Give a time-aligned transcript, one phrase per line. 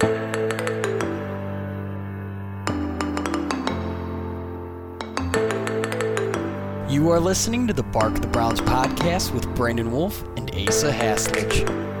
[0.00, 0.08] You
[7.10, 11.97] are listening to the Bark the Browns podcast with Brandon Wolf and Asa Haslage.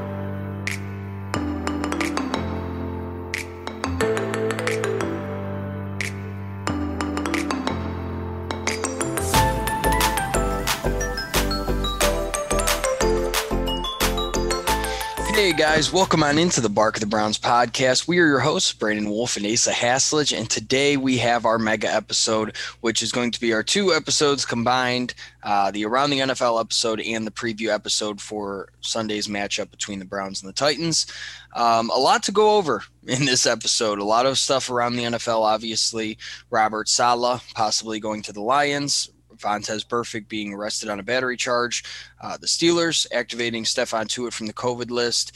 [15.70, 18.08] Guys, welcome on into the Bark of the Browns podcast.
[18.08, 21.92] We are your hosts, Brandon Wolf and Asa Haslage, and today we have our mega
[21.92, 26.58] episode, which is going to be our two episodes combined uh, the Around the NFL
[26.58, 31.06] episode and the preview episode for Sunday's matchup between the Browns and the Titans.
[31.52, 35.04] Um, a lot to go over in this episode, a lot of stuff around the
[35.04, 36.16] NFL, obviously.
[36.48, 41.84] Robert Saleh possibly going to the Lions, Vontaze Burfict being arrested on a battery charge.
[42.20, 45.32] Uh, the Steelers activating Stephon Tuitt from the COVID list.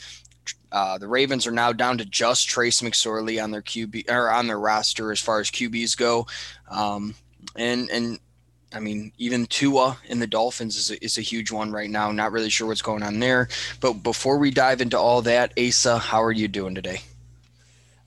[0.73, 4.47] Uh, the Ravens are now down to just Trace McSorley on their QB or on
[4.47, 6.25] their roster as far as QBs go,
[6.69, 7.13] um,
[7.55, 8.19] and and
[8.73, 12.11] I mean even Tua in the Dolphins is a, is a huge one right now.
[12.11, 13.49] Not really sure what's going on there.
[13.81, 17.01] But before we dive into all that, Asa, how are you doing today?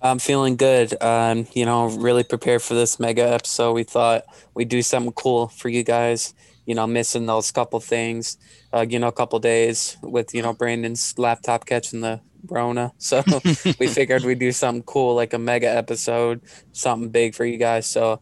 [0.03, 1.01] I'm feeling good.
[1.01, 3.75] Um, you know, really prepared for this mega episode.
[3.75, 6.35] We thought we'd do something cool for you guys.
[6.65, 8.39] You know, missing those couple things.
[8.73, 12.93] Uh, you know, a couple days with you know Brandon's laptop catching the Rona.
[12.99, 13.23] So
[13.79, 16.41] we figured we'd do something cool, like a mega episode,
[16.73, 17.87] something big for you guys.
[17.87, 18.21] So,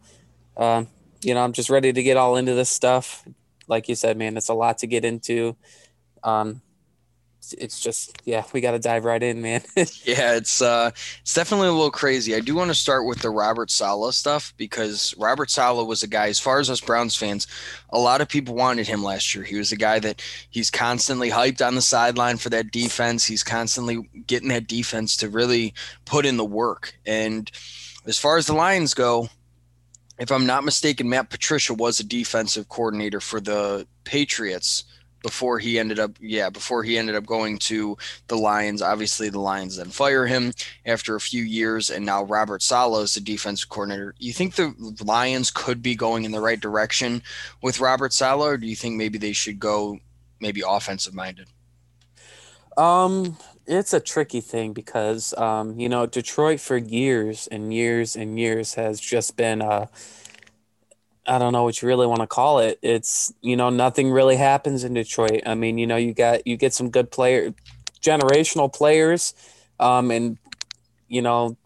[0.57, 0.87] um,
[1.21, 3.25] you know, I'm just ready to get all into this stuff.
[3.67, 5.55] Like you said, man, it's a lot to get into.
[6.23, 6.61] Um,
[7.53, 9.61] it's just yeah we got to dive right in man.
[10.03, 12.35] Yeah it's uh it's definitely a little crazy.
[12.35, 16.07] I do want to start with the robert saleh stuff because robert saleh was a
[16.07, 17.47] guy as far as us browns fans
[17.89, 19.43] a lot of people wanted him last year.
[19.43, 23.25] He was a guy that he's constantly hyped on the sideline for that defense.
[23.25, 25.73] He's constantly getting that defense to really
[26.05, 26.93] put in the work.
[27.05, 27.49] And
[28.05, 29.29] as far as the lions go
[30.19, 34.83] if i'm not mistaken matt patricia was a defensive coordinator for the patriots
[35.25, 37.97] before he ended up yeah before he ended up going to
[38.27, 38.79] the lions.
[38.79, 40.53] Obviously the lions then fire him
[40.85, 44.13] after a few years and now robert saleh is the defensive coordinator.
[44.19, 47.23] You think the lions could be going in the right direction
[47.63, 49.97] with robert saleh or do you think maybe they should go
[50.39, 51.47] maybe offensive minded
[52.77, 58.39] um it's a tricky thing because um you know detroit for years and years and
[58.39, 59.87] years has just been uh
[61.27, 62.79] I don't know what you really want to call it.
[62.81, 65.41] It's you know nothing really happens in Detroit.
[65.45, 67.53] I mean, you know, you got you get some good player,
[68.01, 69.33] generational players,
[69.79, 70.37] um, and
[71.07, 71.57] you know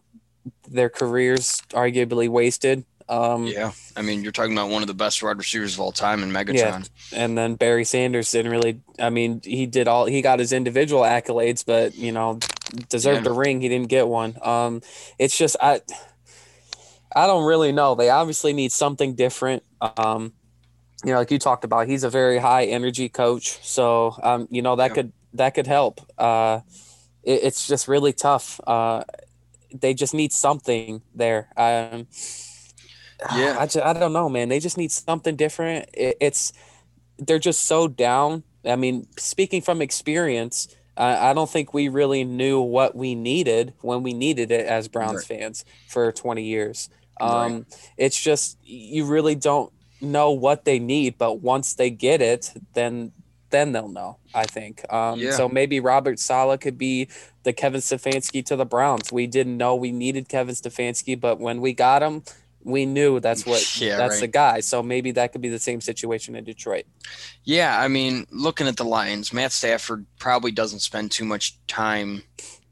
[0.68, 2.84] their careers arguably wasted.
[3.08, 5.90] Um, yeah, I mean, you're talking about one of the best wide receivers of all
[5.90, 6.54] time in Megatron.
[6.54, 8.80] Yeah, and then Barry Sanders didn't really.
[9.00, 10.06] I mean, he did all.
[10.06, 12.38] He got his individual accolades, but you know,
[12.88, 13.32] deserved yeah.
[13.32, 13.60] a ring.
[13.60, 14.38] He didn't get one.
[14.40, 14.80] Um,
[15.18, 15.80] it's just I
[17.14, 17.94] I don't really know.
[17.94, 19.62] They obviously need something different.
[19.80, 20.32] Um,
[21.04, 24.62] you know, like you talked about, he's a very high energy coach, so um, you
[24.62, 24.94] know that yeah.
[24.94, 26.00] could that could help.
[26.18, 26.60] Uh,
[27.22, 28.60] it, it's just really tough.
[28.66, 29.04] Uh,
[29.72, 31.48] they just need something there.
[31.56, 32.06] Um,
[33.34, 34.48] yeah, I, just, I don't know, man.
[34.48, 35.88] They just need something different.
[35.94, 36.52] It, it's
[37.18, 38.42] they're just so down.
[38.64, 44.02] I mean, speaking from experience, I don't think we really knew what we needed when
[44.02, 45.40] we needed it as Browns right.
[45.40, 46.90] fans for 20 years.
[47.20, 47.92] Um, right.
[47.96, 53.12] It's just you really don't know what they need, but once they get it, then
[53.50, 54.18] then they'll know.
[54.34, 54.90] I think.
[54.92, 55.32] Um, yeah.
[55.32, 57.08] So maybe Robert Saleh could be
[57.42, 59.12] the Kevin Stefanski to the Browns.
[59.12, 62.22] We didn't know we needed Kevin Stefanski, but when we got him,
[62.62, 64.20] we knew that's what yeah, that's right.
[64.20, 64.60] the guy.
[64.60, 66.84] So maybe that could be the same situation in Detroit.
[67.44, 72.22] Yeah, I mean, looking at the Lions, Matt Stafford probably doesn't spend too much time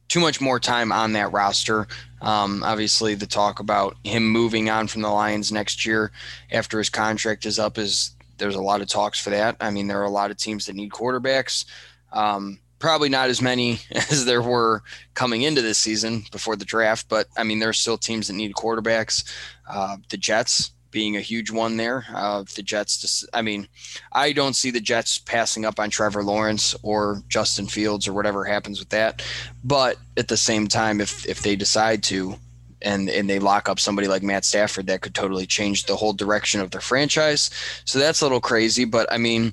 [0.08, 1.86] too much more time on that roster.
[2.20, 6.10] Um, obviously, the talk about him moving on from the Lions next year
[6.50, 9.56] after his contract is up is there's a lot of talks for that.
[9.60, 11.64] I mean, there are a lot of teams that need quarterbacks.
[12.12, 14.82] Um, probably not as many as there were
[15.14, 18.34] coming into this season before the draft, but I mean, there are still teams that
[18.34, 19.24] need quarterbacks.
[19.68, 22.06] Uh, the Jets being a huge one there.
[22.14, 23.68] Uh, the Jets, just, I mean,
[24.12, 28.44] I don't see the Jets passing up on Trevor Lawrence or Justin Fields or whatever
[28.44, 29.22] happens with that.
[29.62, 32.36] But at the same time, if if they decide to,
[32.82, 36.12] and and they lock up somebody like Matt Stafford, that could totally change the whole
[36.12, 37.50] direction of their franchise.
[37.84, 38.84] So that's a little crazy.
[38.84, 39.52] But I mean.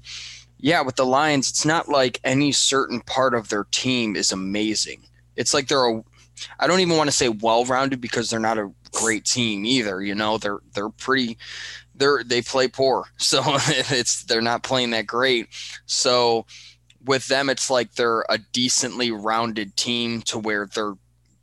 [0.58, 5.04] Yeah, with the Lions, it's not like any certain part of their team is amazing.
[5.36, 6.02] It's like they're a
[6.60, 10.02] I don't even want to say well-rounded because they're not a great team either.
[10.02, 11.38] You know, they're they're pretty
[11.96, 13.06] they're they play poor.
[13.18, 15.48] So it's they're not playing that great.
[15.86, 16.46] So
[17.04, 20.96] with them it's like they're a decently rounded team to where they're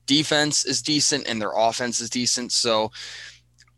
[0.06, 2.52] defense is decent and their offense is decent.
[2.52, 2.90] So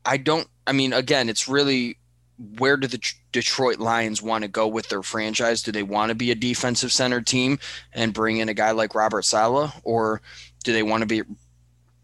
[0.05, 0.49] I don't.
[0.67, 1.99] I mean, again, it's really
[2.39, 3.01] where do the
[3.33, 5.63] Detroit Lions want to go with their franchise?
[5.63, 7.59] Do they want to be a defensive center team
[7.93, 10.21] and bring in a guy like Robert Saleh, or
[10.65, 11.23] do they want to be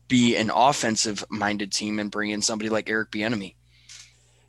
[0.09, 3.55] be an offensive minded team and bring in somebody like Eric Bieniemy?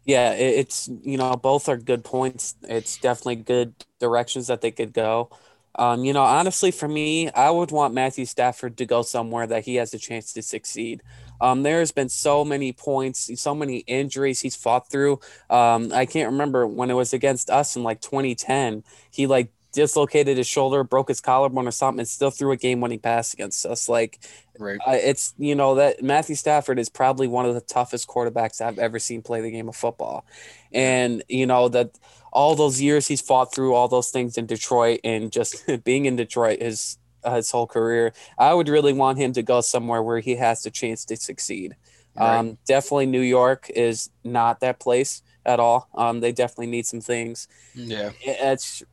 [0.03, 2.55] Yeah, it's you know both are good points.
[2.63, 5.29] It's definitely good directions that they could go.
[5.75, 9.63] Um, you know, honestly, for me, I would want Matthew Stafford to go somewhere that
[9.63, 11.01] he has a chance to succeed.
[11.41, 15.19] Um, there's been so many points, so many injuries he's fought through.
[15.49, 18.83] Um, I can't remember when it was against us in like 2010.
[19.09, 22.99] He like dislocated his shoulder, broke his collarbone or something, and still threw a game-winning
[22.99, 23.87] pass against us.
[23.89, 24.19] Like,
[24.59, 24.79] right.
[24.85, 28.79] Uh, it's you know that Matthew Stafford is probably one of the toughest quarterbacks I've
[28.79, 30.25] ever seen play the game of football,
[30.71, 31.97] and you know that
[32.31, 36.15] all those years he's fought through all those things in Detroit and just being in
[36.15, 38.13] Detroit his uh, his whole career.
[38.37, 41.75] I would really want him to go somewhere where he has the chance to succeed.
[42.15, 42.37] Right.
[42.37, 45.87] Um, definitely New York is not that place at all.
[45.95, 47.47] Um, they definitely need some things.
[47.73, 48.83] Yeah, it's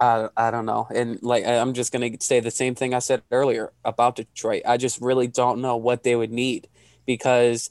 [0.00, 0.86] I, I don't know.
[0.94, 4.62] And like I'm just gonna say the same thing I said earlier about Detroit.
[4.66, 6.68] I just really don't know what they would need
[7.06, 7.70] because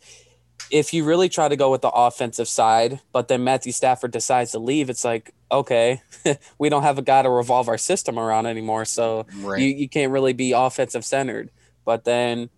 [0.72, 4.52] if you really try to go with the offensive side, but then Matthew Stafford decides
[4.52, 6.02] to leave, it's like, okay,
[6.58, 8.86] we don't have a guy to revolve our system around anymore.
[8.86, 9.62] So right.
[9.62, 11.52] you, you can't really be offensive centered.
[11.86, 12.50] But then,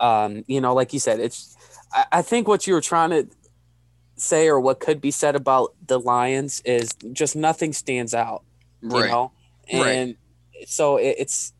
[0.00, 1.56] um, you know, like you said, it's,
[1.92, 3.28] I, I think what you were trying to
[4.16, 8.42] say or what could be said about the Lions is just nothing stands out,
[8.82, 9.04] right.
[9.04, 9.32] you know?
[9.68, 10.16] And
[10.56, 10.68] right.
[10.68, 11.52] so it, it's,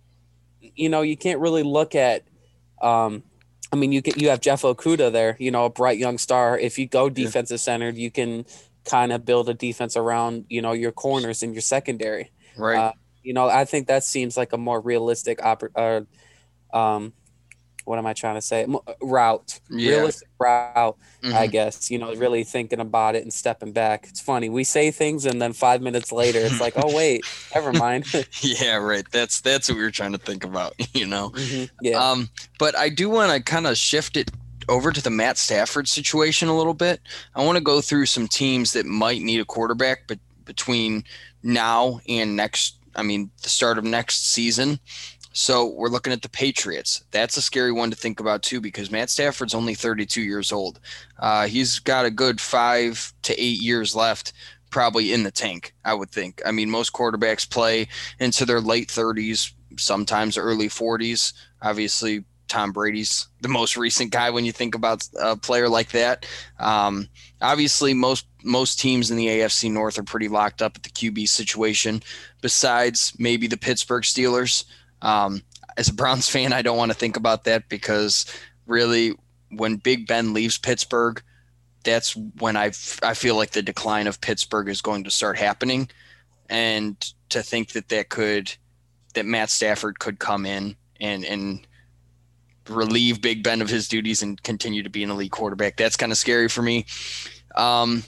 [0.61, 2.25] you know, you can't really look at,
[2.81, 3.23] um,
[3.75, 6.57] I mean, you get you have Jeff Okudah there, you know, a bright young star.
[6.57, 8.47] If you go defensive centered, you can
[8.85, 12.31] kind of build a defense around you know your corners and your secondary.
[12.57, 12.79] Right.
[12.79, 12.93] Uh,
[13.25, 16.07] you know, I think that seems like a more realistic oper-
[16.73, 17.15] uh, um,
[17.85, 18.67] what am I trying to say?
[19.01, 19.91] Route, yeah.
[19.91, 20.97] realistic route.
[21.23, 21.35] Mm-hmm.
[21.35, 24.07] I guess you know, really thinking about it and stepping back.
[24.09, 27.73] It's funny we say things and then five minutes later it's like, oh wait, never
[27.79, 28.07] mind.
[28.41, 29.05] yeah, right.
[29.11, 30.75] That's that's what we were trying to think about.
[30.95, 31.31] You know.
[31.31, 31.65] Mm-hmm.
[31.83, 31.99] Yeah.
[31.99, 34.31] Um, but I do want to kind of shift it
[34.69, 37.01] over to the Matt Stafford situation a little bit.
[37.35, 41.05] I want to go through some teams that might need a quarterback, but between
[41.43, 44.79] now and next, I mean, the start of next season.
[45.35, 47.05] So we're looking at the Patriots.
[47.11, 50.79] That's a scary one to think about too, because Matt Stafford's only 32 years old.
[51.19, 54.33] Uh, he's got a good five to eight years left,
[54.71, 55.75] probably in the tank.
[55.85, 56.41] I would think.
[56.47, 57.89] I mean, most quarterbacks play
[58.21, 61.33] into their late 30s, sometimes early 40s.
[61.61, 66.27] Obviously, Tom Brady's the most recent guy when you think about a player like that.
[66.61, 67.09] Um,
[67.43, 71.29] obviously, most most teams in the AFC North are pretty locked up at the QB
[71.29, 72.05] situation.
[72.41, 74.65] Besides maybe the Pittsburgh Steelers.
[75.05, 75.43] Um,
[75.77, 78.27] as a Browns fan, I don't want to think about that because
[78.67, 79.15] really,
[79.51, 81.23] when Big Ben leaves Pittsburgh,
[81.85, 82.73] that's when I
[83.03, 85.89] I feel like the decline of Pittsburgh is going to start happening,
[86.49, 86.99] and
[87.29, 88.55] to think that that could
[89.15, 91.67] that Matt Stafford could come in and and
[92.69, 95.77] relieve Big Ben of his duties and continue to be an elite quarterback.
[95.77, 96.87] That's kind of scary for me.
[97.55, 98.05] Um,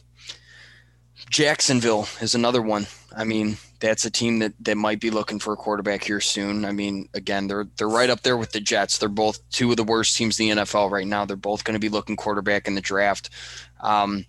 [1.28, 2.87] Jacksonville is another one.
[3.14, 6.64] I mean, that's a team that, that might be looking for a quarterback here soon.
[6.64, 8.99] I mean, again, they're they're right up there with the Jets.
[8.99, 11.25] They're both two of the worst teams in the NFL right now.
[11.25, 13.30] They're both going to be looking quarterback in the draft.
[13.80, 14.26] Um,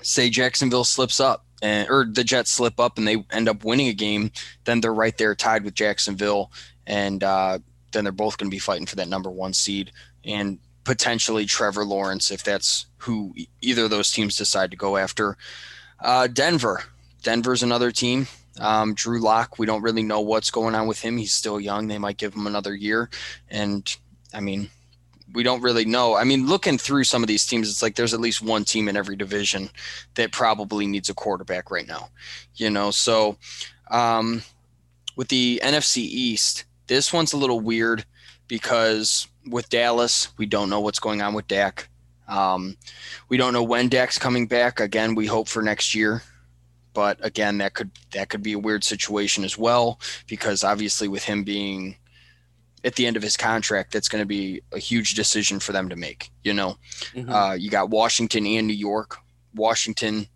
[0.00, 3.88] say Jacksonville slips up and or the Jets slip up and they end up winning
[3.88, 4.32] a game,
[4.64, 6.50] then they're right there tied with Jacksonville,
[6.86, 7.58] and uh,
[7.92, 9.92] then they're both going to be fighting for that number one seed
[10.24, 15.36] and potentially Trevor Lawrence if that's who either of those teams decide to go after.
[16.00, 16.84] Uh, Denver,
[17.22, 18.26] Denver's another team
[18.60, 21.16] um, Drew Lock, we don't really know what's going on with him.
[21.16, 21.88] He's still young.
[21.88, 23.08] They might give him another year.
[23.48, 23.94] And
[24.34, 24.68] I mean,
[25.32, 26.16] we don't really know.
[26.16, 28.88] I mean, looking through some of these teams, it's like there's at least one team
[28.88, 29.70] in every division
[30.14, 32.10] that probably needs a quarterback right now.
[32.56, 33.38] You know, so
[33.90, 34.42] um,
[35.16, 38.04] with the NFC East, this one's a little weird
[38.48, 41.88] because with Dallas, we don't know what's going on with Dak.
[42.28, 42.76] Um,
[43.28, 44.80] we don't know when Dak's coming back.
[44.80, 46.22] Again, we hope for next year
[46.94, 51.24] but again that could that could be a weird situation as well because obviously with
[51.24, 51.96] him being
[52.84, 55.88] at the end of his contract that's going to be a huge decision for them
[55.88, 56.76] to make you know?
[57.14, 57.30] Mm-hmm.
[57.30, 59.18] uh, you got washington and new york.
[59.54, 60.28] Washington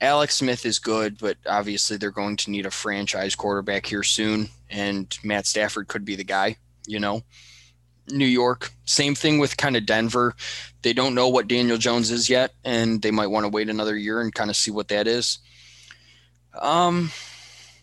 [0.00, 4.48] alex smith is good but obviously they're going to need a franchise quarterback here soon
[4.68, 7.22] and matt stafford could be the guy you know?
[8.08, 10.34] New york same thing with kind of denver.
[10.82, 13.96] They don't know what daniel jones is yet and they might want to wait another
[13.96, 15.38] year and kind of see what that is
[16.60, 17.10] um,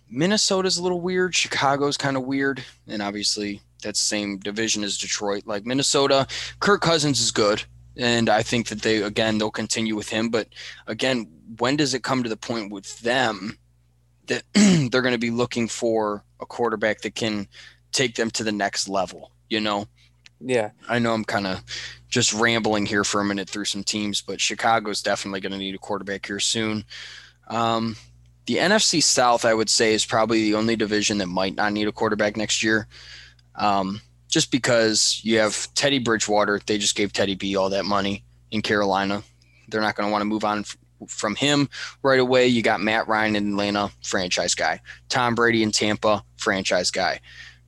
[0.10, 1.36] Minnesota's a little weird.
[1.36, 5.44] Chicago's kind of weird, and obviously that same division as Detroit.
[5.46, 6.27] Like Minnesota,
[6.60, 7.63] Kirk Cousins is good.
[7.96, 10.30] And I think that they again they'll continue with him.
[10.30, 10.48] But
[10.88, 11.27] again,
[11.60, 13.58] when does it come to the point with them
[14.27, 17.48] that they're going to be looking for a quarterback that can
[17.92, 19.32] take them to the next level?
[19.50, 19.88] You know?
[20.39, 20.72] Yeah.
[20.89, 21.63] I know I'm kind of
[22.10, 25.75] just rambling here for a minute through some teams, but Chicago's definitely going to need
[25.75, 26.86] a quarterback here soon.
[27.48, 27.96] Um,
[28.45, 31.88] the NFC South, I would say, is probably the only division that might not need
[31.88, 32.88] a quarterback next year.
[33.55, 38.23] Um, just because you have Teddy Bridgewater, they just gave Teddy B all that money
[38.51, 39.23] in Carolina.
[39.67, 41.69] They're not going to want to move on f- from him
[42.01, 42.47] right away.
[42.47, 44.81] You got Matt Ryan in Atlanta, franchise guy.
[45.09, 47.19] Tom Brady in Tampa, franchise guy.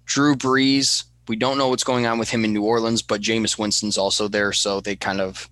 [0.05, 3.57] Drew Brees, we don't know what's going on with him in New Orleans, but Jameis
[3.57, 5.49] Winston's also there, so they kind of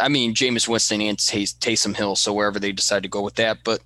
[0.00, 2.16] I mean, Jameis Winston and Taysom Hill.
[2.16, 3.80] So wherever they decide to go with that, but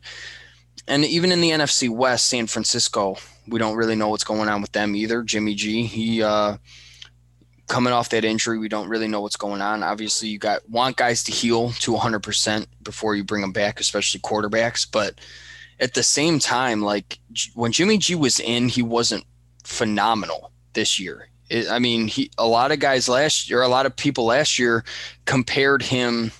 [0.89, 3.17] and even in the NFC West, San Francisco,
[3.49, 5.23] we don't really know what's going on with them either.
[5.23, 6.59] Jimmy G, he uh,
[7.67, 9.83] coming off that injury, we don't really know what's going on.
[9.83, 14.21] Obviously, you got want guys to heal to 100% before you bring them back, especially
[14.21, 14.87] quarterbacks.
[14.91, 15.21] But
[15.81, 17.19] at the same time, like
[17.55, 19.25] when Jimmy G was in, he wasn't
[19.65, 21.29] phenomenal this year.
[21.49, 24.59] It, I mean, he a lot of guys last year, a lot of people last
[24.59, 24.85] year
[25.25, 26.33] compared him,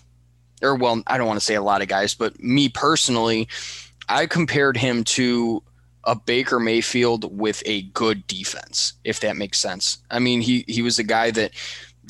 [0.63, 3.49] or well, I don't want to say a lot of guys, but me personally,
[4.09, 5.63] I compared him to
[6.05, 9.99] a Baker Mayfield with a good defense, if that makes sense.
[10.11, 11.53] I mean, he he was a guy that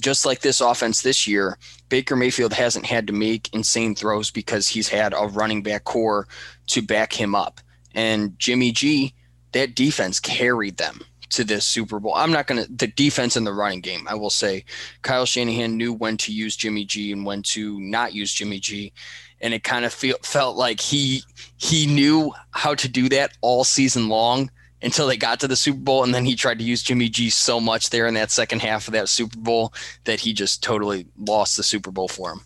[0.01, 4.69] just like this offense this year, Baker Mayfield hasn't had to make insane throws because
[4.69, 6.27] he's had a running back core
[6.69, 7.61] to back him up.
[7.95, 9.15] And Jimmy G,
[9.53, 12.15] that defense carried them to this Super Bowl.
[12.15, 14.65] I'm not going to, the defense in the running game, I will say
[15.03, 18.93] Kyle Shanahan knew when to use Jimmy G and when to not use Jimmy G.
[19.41, 21.23] And it kind of feel, felt like he
[21.59, 24.51] he knew how to do that all season long
[24.83, 26.05] until they got to the Super Bowl.
[26.05, 28.89] And then he tried to use Jimmy G so much there in that second half
[28.89, 32.41] of that Super Bowl that he just totally lost the Super Bowl for him.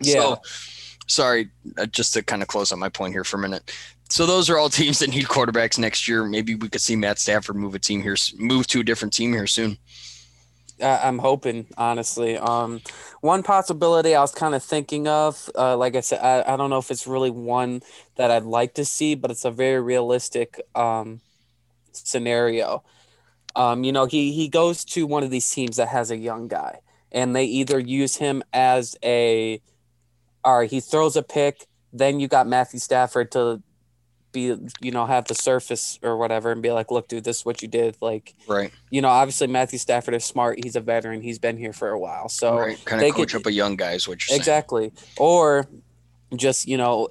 [0.00, 0.14] Yeah.
[0.14, 0.40] So,
[1.06, 3.70] sorry, uh, just to kind of close on my point here for a minute
[4.08, 6.24] so those are all teams that need quarterbacks next year.
[6.24, 9.32] Maybe we could see Matt Stafford move a team here, move to a different team
[9.32, 9.78] here soon.
[10.80, 12.36] I'm hoping, honestly.
[12.36, 12.82] Um,
[13.20, 16.68] one possibility I was kind of thinking of, uh, like I said, I, I don't
[16.68, 17.82] know if it's really one
[18.16, 21.20] that I'd like to see, but it's a very realistic um,
[21.92, 22.84] scenario.
[23.54, 26.46] Um, you know, he he goes to one of these teams that has a young
[26.46, 29.62] guy, and they either use him as a,
[30.44, 31.66] or he throws a pick.
[31.90, 33.62] Then you got Matthew Stafford to
[34.36, 37.46] be you know have the surface or whatever and be like look dude this is
[37.46, 41.22] what you did like right you know obviously matthew stafford is smart he's a veteran
[41.22, 42.84] he's been here for a while so right.
[42.84, 45.16] kind of coach could, up a young guy is what you're exactly saying.
[45.16, 45.66] or
[46.36, 47.08] just you know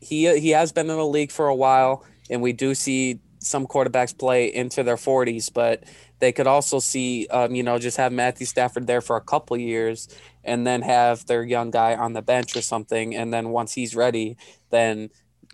[0.00, 3.68] he he has been in the league for a while and we do see some
[3.68, 5.84] quarterbacks play into their 40s but
[6.18, 9.56] they could also see um, you know just have matthew stafford there for a couple
[9.56, 10.08] years
[10.42, 13.94] and then have their young guy on the bench or something and then once he's
[13.94, 14.36] ready
[14.70, 15.08] then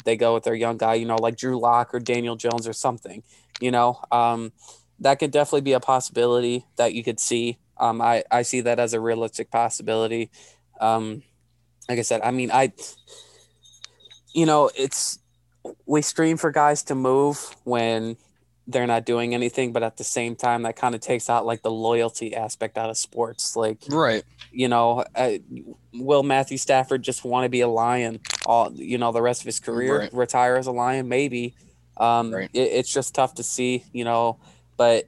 [0.04, 2.72] they go with their young guy, you know, like Drew Lock or Daniel Jones or
[2.72, 3.22] something,
[3.60, 4.52] you know, um,
[5.00, 7.58] that could definitely be a possibility that you could see.
[7.78, 10.30] Um, I, I see that as a realistic possibility.
[10.80, 11.22] Um,
[11.88, 12.72] like I said, I mean, I,
[14.32, 15.18] you know, it's,
[15.86, 18.16] we stream for guys to move when
[18.72, 21.62] they're not doing anything, but at the same time, that kind of takes out like
[21.62, 23.54] the loyalty aspect out of sports.
[23.56, 24.24] Like, right.
[24.50, 25.32] You know, uh,
[25.94, 29.46] will Matthew Stafford just want to be a lion all, you know, the rest of
[29.46, 30.14] his career, right.
[30.14, 31.08] retire as a lion?
[31.08, 31.54] Maybe.
[31.96, 32.50] Um, right.
[32.52, 34.38] it, it's just tough to see, you know,
[34.76, 35.06] but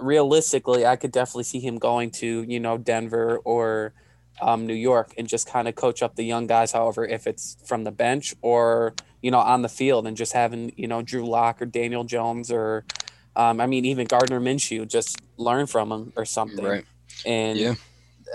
[0.00, 3.94] realistically, I could definitely see him going to, you know, Denver or
[4.40, 6.72] um, New York and just kind of coach up the young guys.
[6.72, 10.72] However, if it's from the bench or, you know, on the field and just having,
[10.76, 12.84] you know, Drew Lock or Daniel Jones or,
[13.36, 16.64] um, I mean, even Gardner Minshew, just learn from him or something.
[16.64, 16.84] Right.
[17.24, 17.74] And yeah.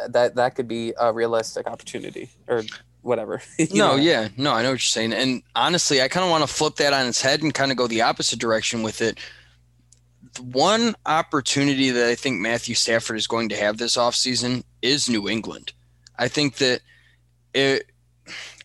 [0.09, 2.63] that that could be a realistic opportunity or
[3.01, 3.41] whatever.
[3.59, 3.95] no, know?
[3.95, 5.13] yeah, no, I know what you're saying.
[5.13, 7.77] And honestly, I kind of want to flip that on its head and kind of
[7.77, 9.17] go the opposite direction with it.
[10.39, 15.27] One opportunity that I think Matthew Stafford is going to have this offseason is New
[15.27, 15.73] England.
[16.17, 16.81] I think that
[17.53, 17.89] it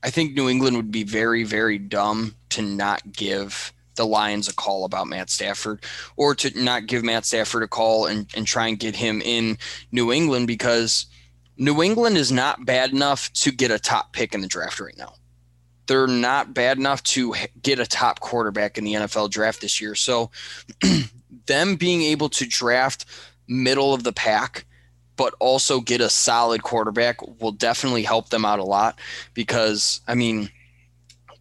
[0.03, 4.55] I think New England would be very, very dumb to not give the Lions a
[4.55, 5.85] call about Matt Stafford
[6.17, 9.59] or to not give Matt Stafford a call and, and try and get him in
[9.93, 11.07] New England because
[11.57, 14.97] New England is not bad enough to get a top pick in the draft right
[14.97, 15.15] now.
[15.87, 19.95] They're not bad enough to get a top quarterback in the NFL draft this year.
[19.95, 20.31] So,
[21.47, 23.05] them being able to draft
[23.47, 24.65] middle of the pack
[25.17, 28.99] but also get a solid quarterback will definitely help them out a lot
[29.35, 30.51] because, I mean,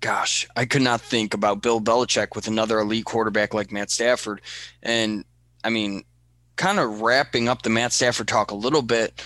[0.06, 4.40] gosh, I could not think about Bill Belichick with another elite quarterback like Matt Stafford.
[4.84, 5.26] And
[5.64, 6.04] I mean,
[6.58, 9.20] kind of wrapping up the Matt Stafford talk a little bit,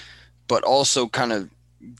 [0.48, 1.50] but also kind of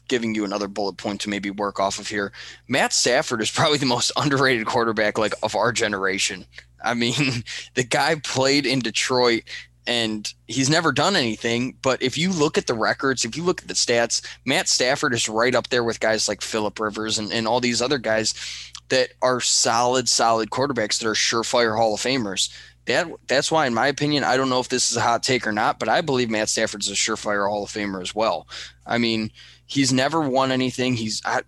[0.08, 2.32] giving you another bullet point to maybe work off of here.
[2.68, 6.46] Matt Stafford is probably the most underrated quarterback like of our generation.
[6.82, 7.44] I mean,
[7.74, 9.42] the guy played in Detroit
[9.86, 11.76] and he's never done anything.
[11.82, 15.12] But if you look at the records, if you look at the stats, Matt Stafford
[15.12, 18.34] is right up there with guys like Philip Rivers and, and all these other guys
[18.90, 22.54] that are solid, solid quarterbacks that are surefire Hall of Famers.
[22.86, 25.46] That that's why, in my opinion, I don't know if this is a hot take
[25.46, 28.48] or not, but I believe Matt Stafford's a surefire Hall of Famer as well.
[28.86, 29.30] I mean,
[29.66, 30.94] he's never won anything.
[30.94, 31.42] He's I,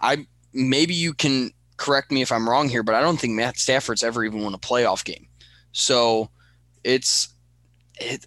[0.00, 3.58] I maybe you can correct me if I'm wrong here, but I don't think Matt
[3.58, 5.28] Stafford's ever even won a playoff game.
[5.72, 6.30] So
[6.84, 7.34] it's
[7.96, 8.24] it,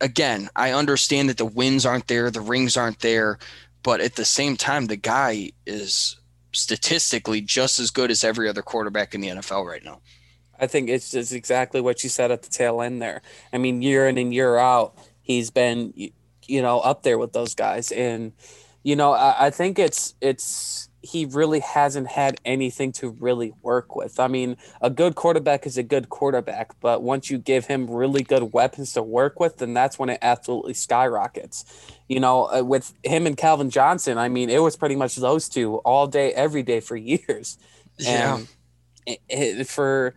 [0.00, 3.38] again, I understand that the wins aren't there, the rings aren't there,
[3.82, 6.16] but at the same time, the guy is
[6.56, 10.00] statistically just as good as every other quarterback in the NFL right now.
[10.58, 13.22] I think it's just exactly what you said at the tail end there.
[13.52, 15.92] I mean, year in and year out, he's been,
[16.46, 18.32] you know, up there with those guys, and
[18.82, 23.94] you know, I, I think it's it's he really hasn't had anything to really work
[23.94, 24.18] with.
[24.18, 28.22] I mean, a good quarterback is a good quarterback, but once you give him really
[28.22, 31.64] good weapons to work with, then that's when it absolutely skyrockets.
[32.08, 35.48] You know, uh, with him and Calvin Johnson, I mean, it was pretty much those
[35.48, 37.58] two all day, every day for years.
[37.98, 38.36] Yeah.
[38.36, 38.48] And
[39.06, 40.14] it, it, for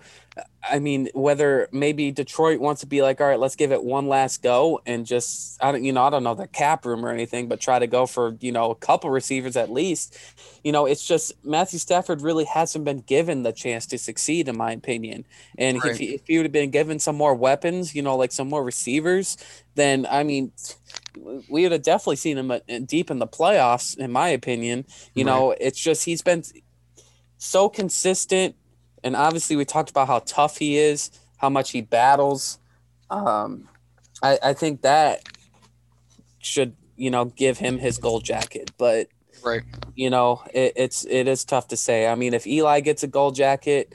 [0.61, 4.07] I mean, whether maybe Detroit wants to be like, all right, let's give it one
[4.07, 7.09] last go and just, I don't, you know, I don't know the cap room or
[7.09, 10.17] anything, but try to go for, you know, a couple receivers at least.
[10.63, 14.57] You know, it's just Matthew Stafford really hasn't been given the chance to succeed, in
[14.57, 15.25] my opinion.
[15.57, 15.91] And right.
[15.91, 18.49] if, he, if he would have been given some more weapons, you know, like some
[18.49, 19.37] more receivers,
[19.75, 20.51] then, I mean,
[21.49, 24.85] we would have definitely seen him uh, deep in the playoffs, in my opinion.
[25.13, 25.31] You right.
[25.31, 26.43] know, it's just he's been
[27.37, 28.55] so consistent
[29.03, 32.59] and obviously we talked about how tough he is, how much he battles.
[33.09, 33.67] Um,
[34.21, 35.23] I, I think that
[36.39, 39.07] should you know give him his gold jacket, but
[39.43, 39.63] right,
[39.95, 42.07] you know it, it's it is tough to say.
[42.07, 43.93] I mean, if Eli gets a gold jacket.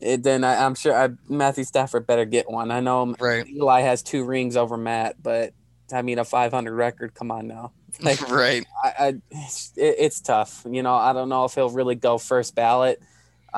[0.00, 2.70] It, then I, am sure I, Matthew Stafford better get one.
[2.70, 3.44] I know right.
[3.48, 5.54] Eli has two rings over Matt, but
[5.92, 7.14] I mean a 500 record.
[7.14, 8.64] Come on now, like, right?
[8.84, 10.64] I, I it, it's tough.
[10.70, 13.02] You know, I don't know if he'll really go first ballot.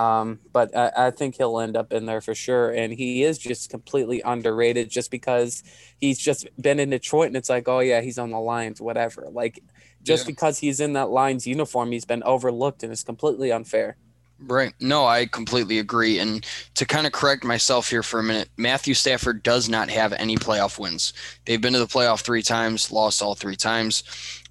[0.00, 2.70] Um, but I, I, think he'll end up in there for sure.
[2.70, 5.62] And he is just completely underrated just because
[6.00, 9.26] he's just been in Detroit and it's like, oh, yeah, he's on the Lions, whatever.
[9.30, 9.62] Like,
[10.02, 10.30] just yeah.
[10.30, 13.98] because he's in that Lions uniform, he's been overlooked and it's completely unfair.
[14.38, 14.72] Right.
[14.80, 16.18] No, I completely agree.
[16.18, 20.14] And to kind of correct myself here for a minute, Matthew Stafford does not have
[20.14, 21.12] any playoff wins.
[21.44, 24.02] They've been to the playoff three times, lost all three times.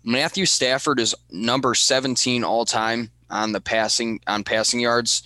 [0.04, 5.24] Matthew Stafford is number 17 all time on the passing on passing yards.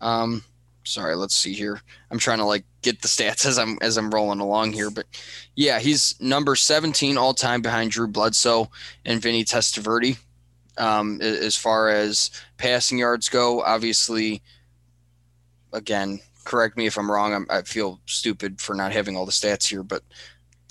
[0.00, 0.44] Um,
[0.84, 1.80] sorry, let's see here.
[2.10, 5.06] I'm trying to like get the stats as I'm as I'm rolling along here, but
[5.54, 8.70] yeah, he's number 17 all time behind Drew Bledsoe
[9.04, 10.18] and Vinny Testaverde.
[10.78, 14.42] Um, as far as passing yards go, obviously,
[15.72, 17.32] again, correct me if I'm wrong.
[17.32, 20.02] I'm, I feel stupid for not having all the stats here, but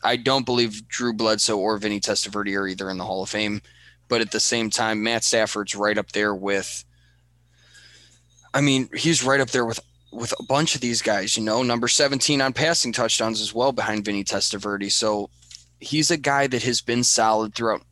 [0.04, 3.62] I don't believe Drew Bledsoe or Vinny Testaverde are either in the Hall of Fame
[4.08, 6.86] but at the same time, Matt Stafford's right up there with.
[8.56, 11.36] I mean, he's right up there with with a bunch of these guys.
[11.36, 14.92] You know, number seventeen on passing touchdowns as well behind Vinny Testaverde.
[14.92, 15.30] So
[15.82, 17.84] he's a guy that has been solid throughout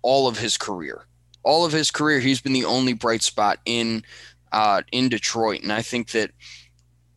[0.00, 1.04] all of his career.
[1.44, 4.02] All of his career, he's been the only bright spot in
[4.50, 6.30] uh, in Detroit, and I think that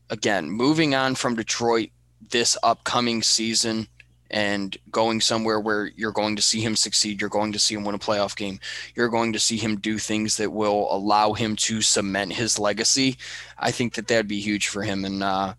[0.09, 1.89] again, moving on from Detroit
[2.29, 3.87] this upcoming season
[4.31, 7.83] and going somewhere where you're going to see him succeed, you're going to see him
[7.83, 8.59] win a playoff game,
[8.95, 13.17] you're going to see him do things that will allow him to cement his legacy.
[13.57, 15.05] I think that that'd be huge for him.
[15.05, 15.53] And uh,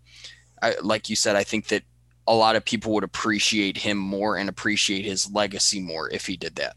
[0.61, 1.83] I, like you said, I think that
[2.27, 6.35] a lot of people would appreciate him more and appreciate his legacy more if he
[6.35, 6.75] did that.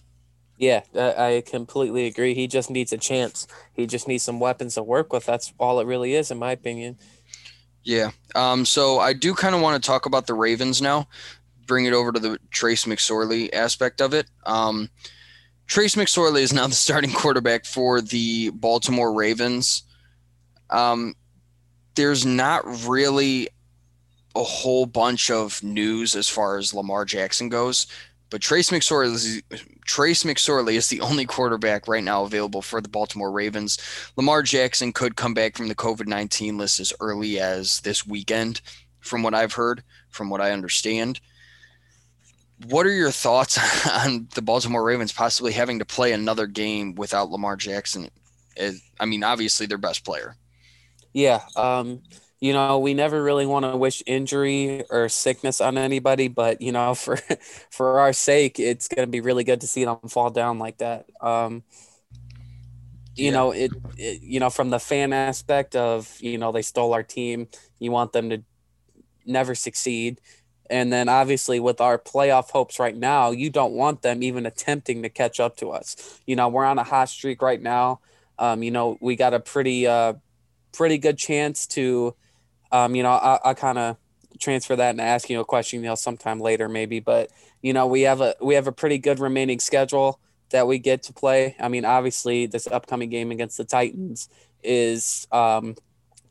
[0.56, 2.34] Yeah, I completely agree.
[2.34, 3.46] He just needs a chance.
[3.72, 5.24] He just needs some weapons to work with.
[5.24, 6.98] That's all it really is, in my opinion.
[7.82, 8.10] Yeah.
[8.34, 11.08] Um, so I do kind of want to talk about the Ravens now
[11.70, 14.26] bring it over to the Trace McSorley aspect of it.
[14.44, 14.90] Um,
[15.68, 19.84] Trace McSorley is now the starting quarterback for the Baltimore Ravens.
[20.68, 21.14] Um,
[21.94, 23.48] there's not really
[24.34, 27.86] a whole bunch of news as far as Lamar Jackson goes,
[28.30, 29.40] but Trace McSorley
[29.84, 33.78] Trace McSorley is the only quarterback right now available for the Baltimore Ravens.
[34.16, 38.60] Lamar Jackson could come back from the COVID 19 list as early as this weekend,
[38.98, 41.20] from what I've heard, from what I understand
[42.66, 43.58] what are your thoughts
[44.04, 48.10] on the Baltimore Ravens possibly having to play another game without Lamar Jackson?
[48.98, 50.36] I mean, obviously their best player.
[51.12, 51.40] Yeah.
[51.56, 52.02] Um,
[52.40, 56.72] you know, we never really want to wish injury or sickness on anybody, but you
[56.72, 57.18] know, for
[57.70, 60.78] for our sake, it's going to be really good to see them fall down like
[60.78, 61.06] that.
[61.20, 61.62] Um,
[63.16, 63.30] you yeah.
[63.32, 67.02] know, it, it, you know, from the fan aspect of, you know, they stole our
[67.02, 67.48] team.
[67.78, 68.42] You want them to
[69.26, 70.20] never succeed.
[70.70, 75.02] And then obviously with our playoff hopes right now, you don't want them even attempting
[75.02, 76.20] to catch up to us.
[76.26, 78.00] You know, we're on a hot streak right now.
[78.38, 80.14] Um, you know, we got a pretty, uh,
[80.72, 82.14] pretty good chance to,
[82.72, 83.96] um, you know, I, I kind of
[84.38, 87.00] transfer that and ask you a question, you know, sometime later maybe.
[87.00, 87.30] But
[87.62, 90.18] you know, we have a we have a pretty good remaining schedule
[90.50, 91.56] that we get to play.
[91.60, 94.28] I mean, obviously, this upcoming game against the Titans
[94.62, 95.76] is um,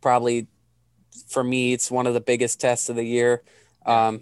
[0.01, 0.47] probably
[1.27, 3.43] for me, it's one of the biggest tests of the year.
[3.85, 4.21] Um,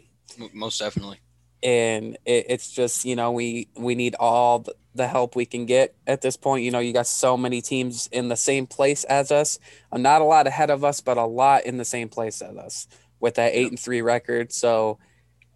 [0.54, 1.20] most definitely.
[1.64, 4.66] And it, it's just you know we we need all
[4.98, 6.64] the help we can get at this point.
[6.64, 9.60] You know, you got so many teams in the same place as us.
[9.92, 12.56] Uh, not a lot ahead of us, but a lot in the same place as
[12.58, 12.88] us
[13.20, 14.52] with that eight and three record.
[14.52, 15.00] So,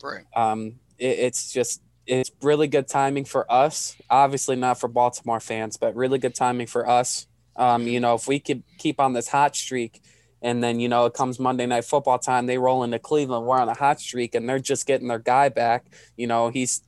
[0.02, 0.26] right.
[0.36, 3.96] Um, it, it's just it's really good timing for us.
[4.10, 7.28] Obviously, not for Baltimore fans, but really good timing for us.
[7.56, 10.02] Um, you know, if we could keep on this hot streak
[10.42, 12.48] and then, you know, it comes Monday night football time.
[12.48, 13.46] They roll into Cleveland.
[13.46, 15.86] We're on a hot streak and they're just getting their guy back.
[16.18, 16.82] You know, he's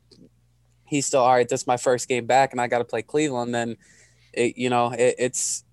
[0.86, 1.48] he's still all right.
[1.48, 3.54] This is my first game back and I got to play Cleveland.
[3.54, 3.78] Then,
[4.34, 5.64] it, you know, it, it's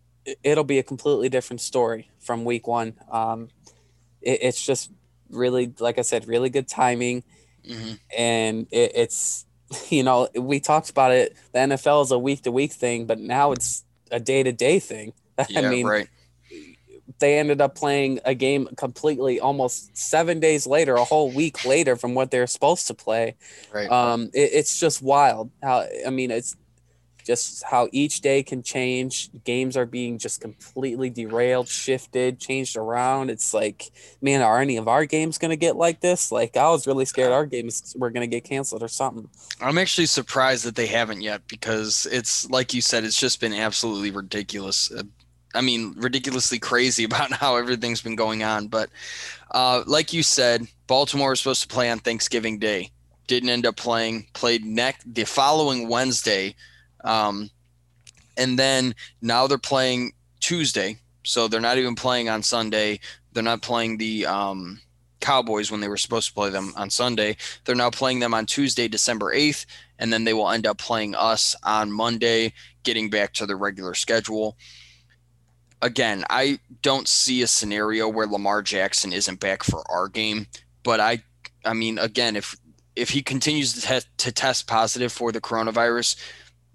[0.43, 2.95] it'll be a completely different story from week one.
[3.11, 3.49] Um,
[4.21, 4.91] it, it's just
[5.31, 7.25] really, like I said, really good timing.
[7.67, 7.95] Mm-hmm.
[8.17, 9.47] And it's,
[9.89, 11.35] you know, we talked about it.
[11.53, 14.81] The NFL is a week to week thing, but now it's a day to day
[14.81, 15.15] thing.
[15.49, 16.07] Yeah, I mean, right
[17.21, 21.95] they ended up playing a game completely almost seven days later, a whole week later
[21.97, 23.37] from what they're supposed to play.
[23.73, 23.91] Right.
[23.91, 26.57] Um, it, it's just wild how I mean it's
[27.25, 29.31] just how each day can change.
[29.45, 33.31] Games are being just completely derailed, shifted, changed around.
[33.31, 36.33] It's like, man, are any of our games gonna get like this?
[36.33, 39.29] Like I was really scared our games were gonna get canceled or something.
[39.61, 43.55] I'm actually surprised that they haven't yet because it's like you said, it's just been
[43.55, 44.91] absolutely ridiculous.
[45.55, 48.69] I mean, ridiculously crazy about how everything's been going on.
[48.69, 48.91] But
[49.51, 52.91] uh, like you said, Baltimore was supposed to play on Thanksgiving Day.
[53.27, 54.27] Didn't end up playing.
[54.33, 56.57] Played next the following Wednesday,
[57.05, 57.49] um,
[58.37, 60.99] and then now they're playing Tuesday.
[61.23, 62.99] So they're not even playing on Sunday.
[63.33, 64.81] They're not playing the um,
[65.21, 67.37] Cowboys when they were supposed to play them on Sunday.
[67.65, 69.67] They're now playing them on Tuesday, December 8th,
[70.01, 73.95] and then they will end up playing us on Monday, getting back to the regular
[73.95, 74.57] schedule
[75.83, 80.47] again, I don't see a scenario where Lamar Jackson isn't back for our game,
[80.83, 81.23] but I
[81.65, 82.57] I mean again, if
[82.97, 86.17] if he continues to, te- to test positive for the coronavirus,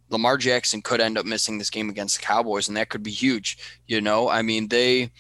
[0.10, 3.12] Lamar Jackson could end up missing this game against the Cowboys and that could be
[3.12, 4.30] huge, you know?
[4.30, 5.12] I mean, they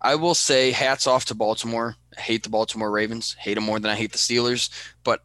[0.00, 1.96] I will say hats off to Baltimore.
[2.16, 4.68] I hate the Baltimore Ravens, hate them more than I hate the Steelers,
[5.02, 5.24] but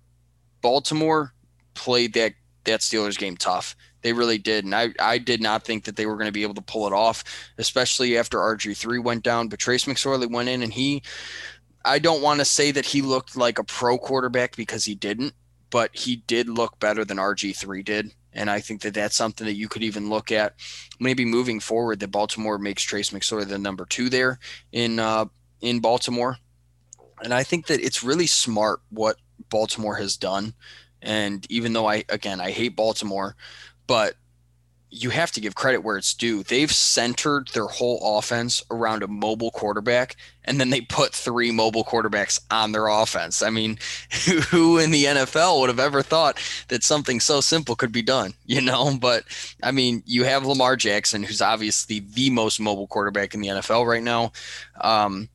[0.61, 1.33] Baltimore
[1.73, 2.33] played that
[2.65, 3.75] that Steelers game tough.
[4.01, 4.65] They really did.
[4.65, 6.87] And I, I did not think that they were going to be able to pull
[6.87, 7.23] it off,
[7.57, 9.47] especially after RG3 went down.
[9.47, 11.03] But Trace McSorley went in and he,
[11.83, 15.33] I don't want to say that he looked like a pro quarterback because he didn't,
[15.69, 18.13] but he did look better than RG3 did.
[18.31, 20.53] And I think that that's something that you could even look at
[20.99, 24.39] maybe moving forward that Baltimore makes Trace McSorley the number two there
[24.71, 25.25] in, uh,
[25.61, 26.37] in Baltimore.
[27.21, 29.17] And I think that it's really smart what
[29.49, 30.53] Baltimore has done.
[31.01, 33.35] And even though I, again, I hate Baltimore,
[33.89, 34.13] but
[34.91, 36.43] you have to give credit where it's due.
[36.43, 41.83] They've centered their whole offense around a mobile quarterback, and then they put three mobile
[41.83, 43.41] quarterbacks on their offense.
[43.41, 43.79] I mean,
[44.49, 48.35] who in the NFL would have ever thought that something so simple could be done,
[48.45, 48.95] you know?
[48.95, 49.23] But
[49.63, 53.87] I mean, you have Lamar Jackson, who's obviously the most mobile quarterback in the NFL
[53.87, 54.33] right now.
[54.81, 55.29] Um,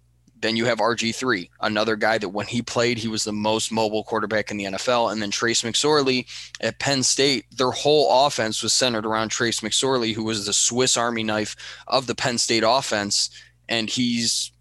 [0.45, 4.05] then you have RG3, another guy that when he played, he was the most mobile
[4.05, 5.11] quarterback in the NFL.
[5.11, 6.27] And then Trace McSorley
[6.61, 10.99] at Penn State, their whole offense was centered around Trace McSorley, who was the Swiss
[10.99, 11.57] Army knife
[11.89, 13.31] of the Penn State offense.
[13.71, 14.53] And he's,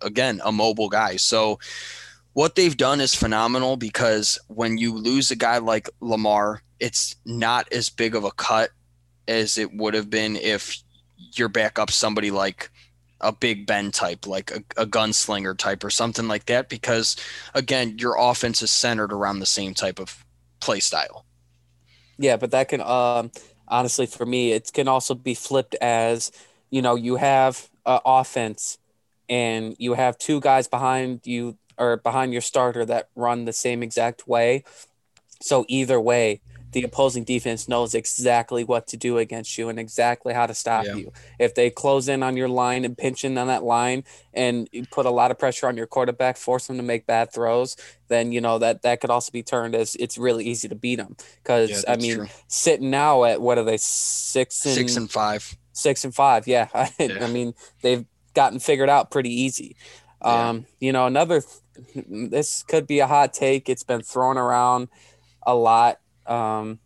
[0.00, 1.16] again, a mobile guy.
[1.16, 1.58] So
[2.32, 7.70] what they've done is phenomenal because when you lose a guy like Lamar, it's not
[7.72, 8.70] as big of a cut
[9.28, 10.82] as it would have been if
[11.32, 12.70] you're back up somebody like
[13.20, 17.16] a Big Ben type, like a, a, gunslinger type or something like that, because
[17.54, 20.24] again, your offense is centered around the same type of
[20.60, 21.24] play style.
[22.18, 23.30] Yeah, but that can um,
[23.68, 26.30] honestly, for me, it can also be flipped as
[26.70, 28.78] you know, you have offense
[29.28, 33.82] and you have two guys behind you or behind your starter that run the same
[33.82, 34.64] exact way.
[35.42, 36.40] So either way,
[36.76, 40.84] the opposing defense knows exactly what to do against you and exactly how to stop
[40.84, 40.96] Yeah.
[40.96, 41.12] you.
[41.38, 44.84] If they close in on your line and pinch in on that line and you
[44.84, 48.30] put a lot of pressure on your quarterback, force them to make bad throws, then
[48.30, 51.16] you know that that could also be turned as it's really easy to beat them.
[51.42, 52.26] Because Yeah, I mean, true.
[52.46, 55.56] sitting now at what are they six and six and five.
[55.72, 56.46] six and five.
[56.46, 56.68] Yeah.
[56.74, 57.24] I, Yeah.
[57.24, 59.76] I mean, they've gotten figured out pretty easy.
[60.20, 61.42] Um, you know, another,
[61.94, 63.70] this could be a hot take.
[63.70, 64.88] It's been thrown around
[65.46, 66.00] a lot.
[66.28, 66.80] Um,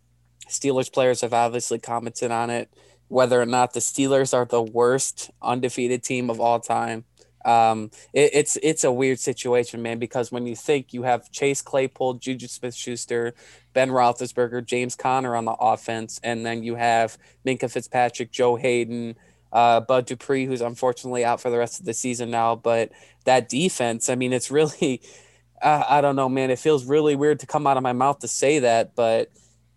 [0.48, 2.72] Steelers players have obviously commented on it,
[3.08, 7.04] whether or not the Steelers are the worst undefeated team of all time.
[7.44, 11.62] Um, it, it's it's a weird situation, man, because when you think you have Chase
[11.62, 13.34] Claypool, Juju Smith Schuster,
[13.72, 19.16] Ben Roethlisberger, James Conner on the offense, and then you have Minkah Fitzpatrick, Joe Haden,
[19.52, 22.56] uh, Bud Dupree, who's unfortunately out for the rest of the season now.
[22.56, 22.90] But
[23.24, 25.00] that defense, I mean, it's really,
[25.62, 26.50] uh, I don't know, man.
[26.50, 29.30] It feels really weird to come out of my mouth to say that, but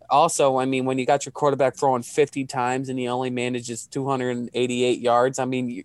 [0.10, 3.88] also, I mean, when you got your quarterback throwing 50 times and he only manages
[3.88, 5.84] 288 yards, I mean, you,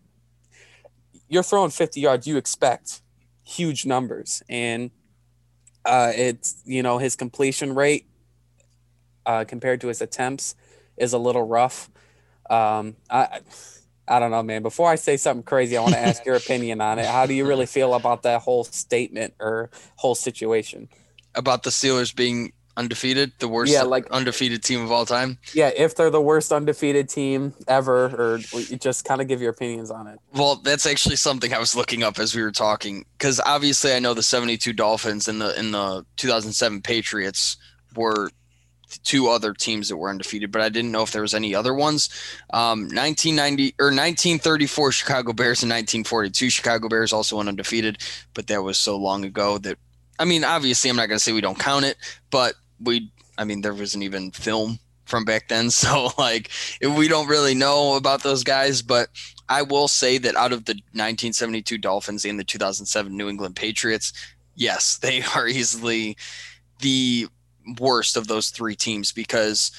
[1.28, 3.02] you're throwing 50 yards, you expect
[3.44, 4.42] huge numbers.
[4.48, 4.90] And
[5.84, 8.06] uh, it's, you know, his completion rate
[9.24, 10.54] uh, compared to his attempts
[10.96, 11.90] is a little rough.
[12.50, 13.40] Um, I,
[14.08, 14.62] I don't know, man.
[14.62, 17.06] Before I say something crazy, I want to ask your opinion on it.
[17.06, 20.88] How do you really feel about that whole statement or whole situation?
[21.34, 25.38] About the Steelers being undefeated, the worst Yeah, like- undefeated team of all time.
[25.52, 29.90] Yeah, if they're the worst undefeated team ever, or just kind of give your opinions
[29.90, 30.18] on it.
[30.32, 33.98] Well, that's actually something I was looking up as we were talking because obviously I
[33.98, 37.56] know the 72 Dolphins and the in the 2007 Patriots
[37.96, 38.30] were
[39.04, 41.74] two other teams that were undefeated, but I didn't know if there was any other
[41.74, 42.08] ones.
[42.50, 47.98] Um, 1990 or 1934 Chicago Bears and 1942 Chicago Bears also went undefeated,
[48.34, 49.78] but that was so long ago that
[50.18, 51.96] I mean, obviously I'm not going to say we don't count it,
[52.30, 57.28] but we I mean there wasn't even film from back then, so like we don't
[57.28, 59.08] really know about those guys, but
[59.48, 64.12] I will say that out of the 1972 Dolphins and the 2007 New England Patriots,
[64.54, 66.16] yes, they are easily
[66.80, 67.28] the
[67.78, 69.70] worst of those three teams because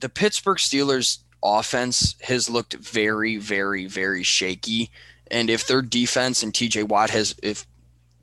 [0.00, 4.90] the Pittsburgh Steelers offense has looked very, very, very shaky.
[5.30, 7.66] And if their defense and TJ Watt has, if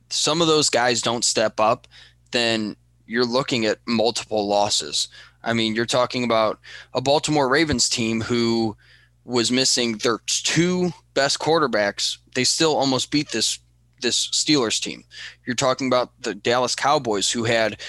[0.10, 1.88] some of those guys don't step up,
[2.32, 5.08] then you're looking at multiple losses.
[5.43, 6.60] I mean, you're talking about
[6.93, 8.78] a Baltimore Ravens team who
[9.26, 12.17] was missing their two best quarterbacks.
[12.36, 13.60] They still almost beat this
[14.02, 15.06] this Steelers team.
[15.46, 17.80] You're talking about the Dallas Cowboys who had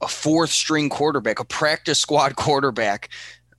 [0.00, 3.08] a fourth string quarterback, a practice squad quarterback,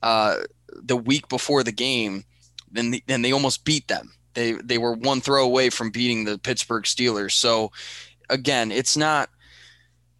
[0.02, 0.36] uh,
[0.72, 2.24] the week before the game.
[2.70, 4.12] Then the, then they almost beat them.
[4.34, 7.32] They they were one throw away from beating the Pittsburgh Steelers.
[7.32, 7.72] So
[8.28, 9.30] again, it's not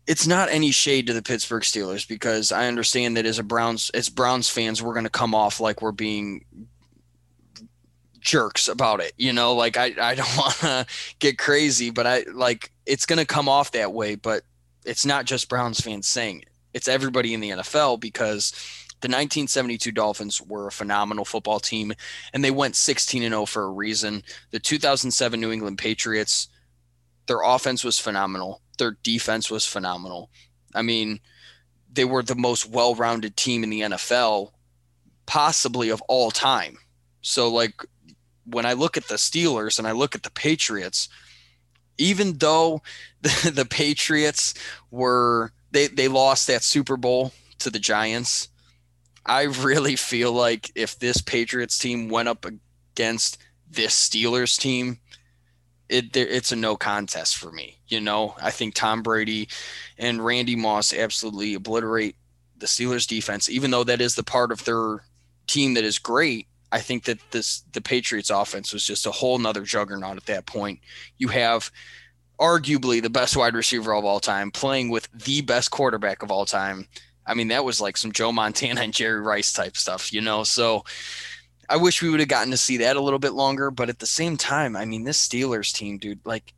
[0.06, 3.90] it's not any shade to the Pittsburgh Steelers because I understand that as a Browns
[3.90, 6.44] as Browns fans we're going to come off like we're being
[8.20, 9.12] jerks about it.
[9.18, 10.86] You know, like I I don't want to
[11.18, 14.44] get crazy, but I like it's going to come off that way, but
[14.86, 16.48] it's not just Browns fans saying it.
[16.72, 18.52] It's everybody in the NFL because
[19.00, 21.92] the 1972 Dolphins were a phenomenal football team
[22.32, 24.22] and they went 16 and 0 for a reason.
[24.50, 26.48] The 2007 New England Patriots
[27.26, 28.62] their offense was phenomenal.
[28.78, 30.30] Their defense was phenomenal.
[30.74, 31.20] I mean,
[31.92, 34.52] they were the most well-rounded team in the NFL
[35.26, 36.78] possibly of all time.
[37.22, 37.82] So like
[38.44, 41.08] when I look at the Steelers and I look at the Patriots,
[41.98, 42.82] even though
[43.22, 44.54] the, the Patriots
[44.90, 48.48] were they they lost that Super Bowl to the Giants,
[49.24, 54.98] I really feel like if this Patriots team went up against this Steelers team,
[55.88, 57.78] it it's a no contest for me.
[57.88, 59.48] You know, I think Tom Brady
[59.98, 62.16] and Randy Moss absolutely obliterate
[62.56, 65.04] the Steelers defense, even though that is the part of their
[65.46, 66.46] team that is great.
[66.76, 70.46] I think that this the Patriots offense was just a whole nother juggernaut at that
[70.46, 70.80] point.
[71.18, 71.70] You have
[72.38, 76.44] arguably the best wide receiver of all time playing with the best quarterback of all
[76.44, 76.86] time.
[77.26, 80.44] I mean, that was like some Joe Montana and Jerry Rice type stuff, you know.
[80.44, 80.84] So
[81.68, 83.98] I wish we would have gotten to see that a little bit longer, but at
[83.98, 86.52] the same time, I mean, this Steelers team, dude, like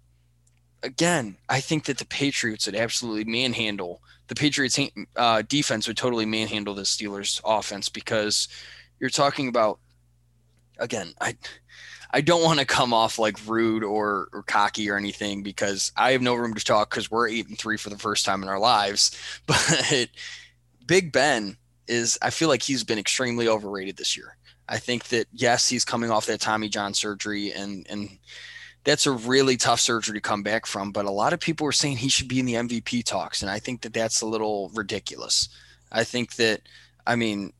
[0.82, 4.78] again, I think that the Patriots would absolutely manhandle the Patriots
[5.16, 8.48] uh, defense would totally manhandle the Steelers offense because
[9.00, 9.78] you're talking about
[10.78, 11.36] again, I
[12.10, 16.12] I don't want to come off like rude or, or cocky or anything because I
[16.12, 18.48] have no room to talk because we're eight and three for the first time in
[18.48, 19.10] our lives.
[19.46, 20.08] But
[20.86, 24.36] Big Ben is I feel like he's been extremely overrated this year.
[24.68, 28.18] I think that yes, he's coming off that Tommy John surgery and and
[28.84, 30.92] that's a really tough surgery to come back from.
[30.92, 33.50] But a lot of people are saying he should be in the MVP talks, and
[33.50, 35.50] I think that that's a little ridiculous.
[35.92, 36.62] I think that,
[37.06, 37.52] I mean,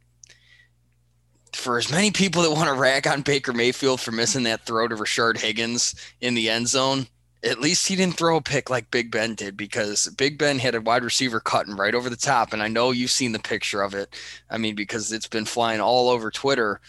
[1.59, 4.87] for as many people that want to rag on Baker Mayfield for missing that throw
[4.87, 7.09] to Rashard Higgins in the end zone,
[7.43, 10.77] at least he didn't throw a pick like Big Ben did because Big Ben had
[10.77, 12.53] a wide receiver cutting right over the top.
[12.53, 14.15] And I know you've seen the picture of it.
[14.49, 16.81] I mean, because it's been flying all over Twitter.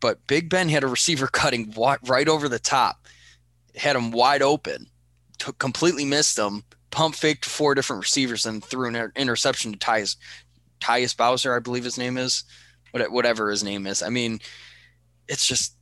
[0.00, 1.74] But Big Ben had a receiver cutting
[2.06, 3.06] right over the top,
[3.74, 4.86] had him wide open,
[5.38, 10.16] took, completely missed him, pump faked four different receivers, and threw an interception to Tyus,
[10.78, 12.44] Tyus Bowser, I believe his name is,
[12.94, 14.02] whatever his name is.
[14.02, 14.40] I mean,
[15.28, 15.76] it's just,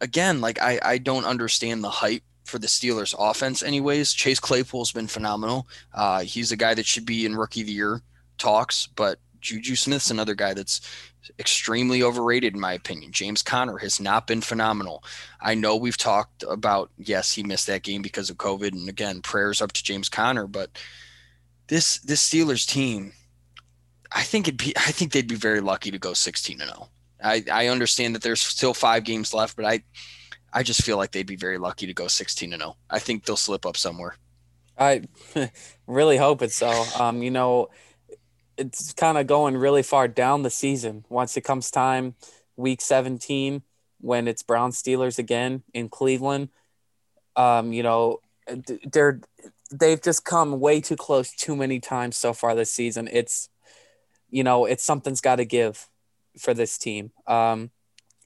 [0.00, 4.12] again, like I, I don't understand the hype for the Steelers offense anyways.
[4.12, 5.66] Chase Claypool's been phenomenal.
[5.92, 8.02] Uh, he's a guy that should be in rookie of the year
[8.38, 10.80] talks, but Juju Smith's another guy that's
[11.38, 13.12] extremely overrated in my opinion.
[13.12, 15.02] James Conner has not been phenomenal.
[15.40, 19.22] I know we've talked about yes, he missed that game because of COVID and again,
[19.22, 20.70] prayers up to James Conner, but
[21.68, 23.12] this this Steelers team
[24.12, 26.88] I think it'd be I think they'd be very lucky to go 16 and 0.
[27.22, 29.82] I I understand that there's still 5 games left, but I
[30.52, 32.76] I just feel like they'd be very lucky to go 16 and 0.
[32.88, 34.16] I think they'll slip up somewhere.
[34.78, 35.02] I
[35.86, 36.84] really hope it's so.
[36.98, 37.68] Um, you know,
[38.56, 41.04] it's kind of going really far down the season.
[41.08, 42.14] Once it comes time,
[42.56, 43.62] week 17,
[44.00, 46.50] when it's Brown Steelers again in Cleveland,
[47.36, 48.20] um, you know,
[48.84, 49.20] they're
[49.72, 53.08] they've just come way too close too many times so far this season.
[53.12, 53.48] It's
[54.36, 55.88] you know, it's something's got to give
[56.38, 57.10] for this team.
[57.26, 57.70] Um,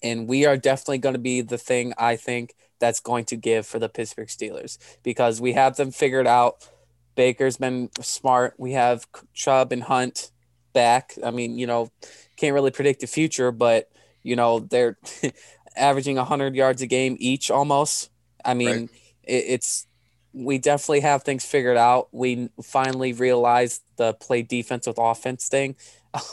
[0.03, 3.64] and we are definitely going to be the thing I think that's going to give
[3.64, 6.68] for the Pittsburgh Steelers because we have them figured out.
[7.14, 8.55] Baker's been smart.
[8.59, 10.33] We have Chubb and Hunt
[10.73, 11.14] back.
[11.23, 11.92] I mean, you know,
[12.37, 13.88] can't really predict the future, but
[14.25, 14.99] you know they're
[15.77, 18.11] averaging 100 yards a game each almost.
[18.44, 18.90] I mean, right.
[19.23, 19.87] it, it's
[20.33, 22.09] we definitely have things figured out.
[22.12, 25.77] We finally realized the play defense with offense thing.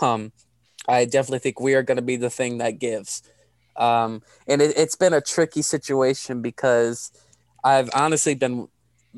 [0.02, 0.32] Um,
[0.88, 3.24] I definitely think we are going to be the thing that gives.
[3.76, 7.12] Um, and it, it's been a tricky situation because
[7.64, 8.68] I've honestly been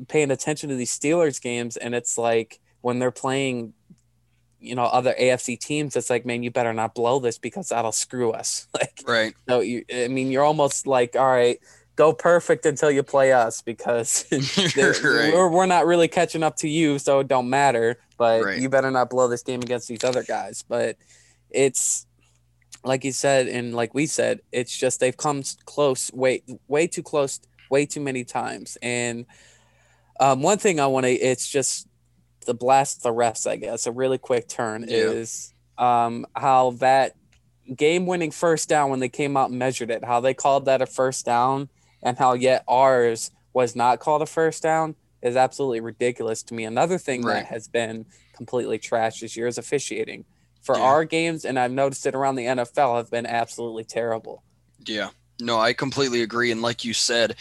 [0.08, 3.72] paying attention to these Steelers games, and it's like when they're playing,
[4.58, 7.92] you know, other AFC teams, it's like, man, you better not blow this because that'll
[7.92, 8.66] screw us.
[8.74, 9.34] Like, right?
[9.48, 11.58] So you, I mean, you're almost like, all right,
[11.96, 15.34] go perfect until you play us because right.
[15.34, 17.98] we're, we're not really catching up to you, so it don't matter.
[18.20, 18.60] But right.
[18.60, 20.62] you better not blow this game against these other guys.
[20.68, 20.96] But
[21.48, 22.06] it's
[22.84, 27.02] like you said, and like we said, it's just they've come close, way way too
[27.02, 28.76] close, way too many times.
[28.82, 29.24] And
[30.20, 31.88] um, one thing I want to, it's just
[32.44, 33.86] the blast the refs, I guess.
[33.86, 34.96] A really quick turn yeah.
[34.98, 37.16] is um, how that
[37.74, 40.86] game-winning first down when they came out and measured it, how they called that a
[40.86, 41.70] first down,
[42.02, 46.64] and how yet ours was not called a first down is absolutely ridiculous to me.
[46.64, 47.34] Another thing right.
[47.34, 50.24] that has been completely trashed this year is officiating
[50.62, 50.82] for yeah.
[50.82, 54.42] our games, and I've noticed it around the NFL, have been absolutely terrible.
[54.84, 56.50] Yeah, no, I completely agree.
[56.50, 57.36] And like you said,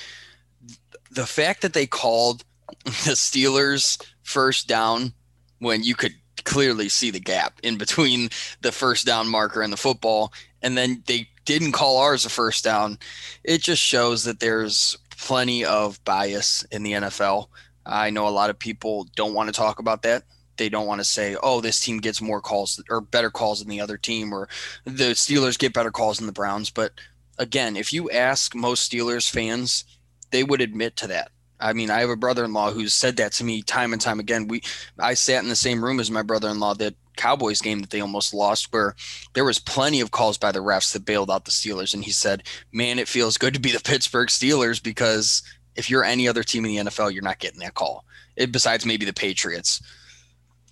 [1.12, 2.44] the fact that they called
[2.84, 5.13] the Steelers first down
[5.60, 6.13] when you could
[6.46, 8.30] clearly see the gap in between
[8.62, 12.63] the first down marker and the football, and then they didn't call ours a first
[12.63, 12.98] down,
[13.44, 17.48] it just shows that there's plenty of bias in the NFL.
[17.89, 20.23] I know a lot of people don't want to talk about that
[20.60, 23.69] they don't want to say, oh, this team gets more calls or better calls than
[23.69, 24.47] the other team, or
[24.84, 26.69] the Steelers get better calls than the Browns.
[26.69, 26.91] But
[27.39, 29.86] again, if you ask most Steelers fans,
[30.30, 31.32] they would admit to that.
[31.62, 34.47] I mean, I have a brother-in-law who's said that to me time and time again.
[34.47, 34.62] We,
[34.97, 38.34] I sat in the same room as my brother-in-law that Cowboys game that they almost
[38.34, 38.95] lost, where
[39.34, 42.12] there was plenty of calls by the refs that bailed out the Steelers, and he
[42.12, 45.43] said, "Man, it feels good to be the Pittsburgh Steelers because
[45.76, 48.06] if you're any other team in the NFL, you're not getting that call.
[48.36, 49.82] It, besides maybe the Patriots."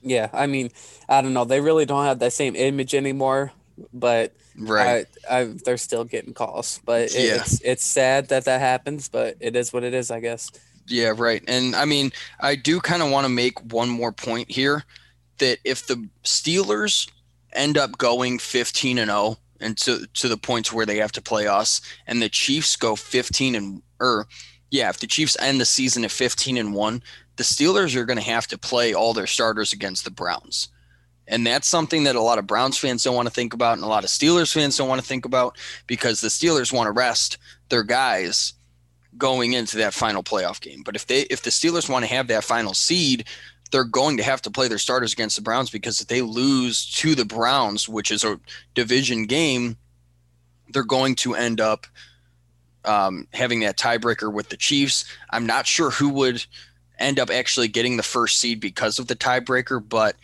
[0.02, 0.70] Yeah, I mean,
[1.10, 1.46] I don't know.
[1.46, 3.52] They really don't have that same image anymore,
[3.94, 6.80] but right, I, I, they're still getting calls.
[6.86, 7.36] But it, yeah.
[7.36, 10.52] it's it's sad that that happens, but it is what it is, I guess.
[10.88, 11.44] Yeah, right.
[11.48, 14.84] And I mean, I do kind of want to make one more point here
[15.40, 17.10] that if the Steelers
[17.54, 21.22] end up going 15 and 0 and to to the points where they have to
[21.22, 24.28] play us and the Chiefs go 15 and or
[24.70, 27.04] yeah, if the Chiefs end the season at 15 and 1,
[27.38, 30.70] the Steelers are going to have to play all their starters against the Browns.
[31.28, 33.84] And that's something that a lot of Browns fans don't want to think about, and
[33.84, 36.92] a lot of Steelers fans don't want to think about because the Steelers want to
[36.92, 37.38] rest
[37.70, 38.54] their guys
[39.18, 40.84] going into that final playoff game.
[40.84, 43.26] But if they if the Steelers want to have that final seed,
[43.72, 46.90] they're going to have to play their starters against the Browns because if they lose
[46.94, 48.40] to the Browns, which is a
[48.74, 49.78] division game,
[50.70, 51.88] they're going to end up
[52.88, 55.06] um, having that tiebreaker with the Chiefs.
[55.30, 56.46] I'm not sure who would
[56.98, 59.84] end up actually getting the first seed because of the tiebreaker.
[59.88, 60.16] But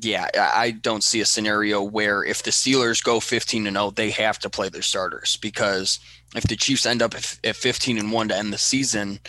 [0.00, 4.10] yeah, I don't see a scenario where if the Steelers go 15 and 0, they
[4.10, 6.00] have to play their starters because
[6.34, 9.20] if the Chiefs end up at 15 and 1 to end the season,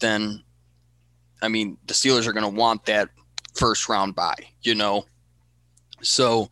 [0.00, 0.42] then
[1.42, 3.08] I mean, the Steelers are going to want that
[3.54, 5.06] first round bye, you know.
[6.02, 6.50] So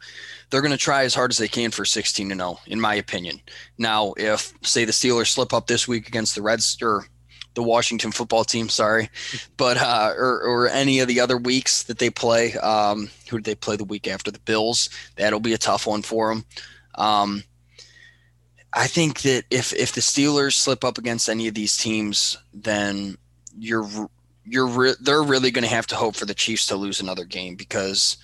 [0.50, 2.94] they're going to try as hard as they can for 16 and 0 in my
[2.94, 3.40] opinion.
[3.76, 7.06] Now, if say the Steelers slip up this week against the Reds or
[7.54, 9.10] the Washington football team, sorry,
[9.56, 12.54] but uh, or, or any of the other weeks that they play.
[12.54, 14.90] Um, who did they play the week after the Bills?
[15.16, 16.44] That'll be a tough one for them.
[16.94, 17.44] Um,
[18.72, 23.16] I think that if if the Steelers slip up against any of these teams, then
[23.58, 23.88] you're
[24.44, 27.24] you're re- they're really going to have to hope for the Chiefs to lose another
[27.24, 28.16] game because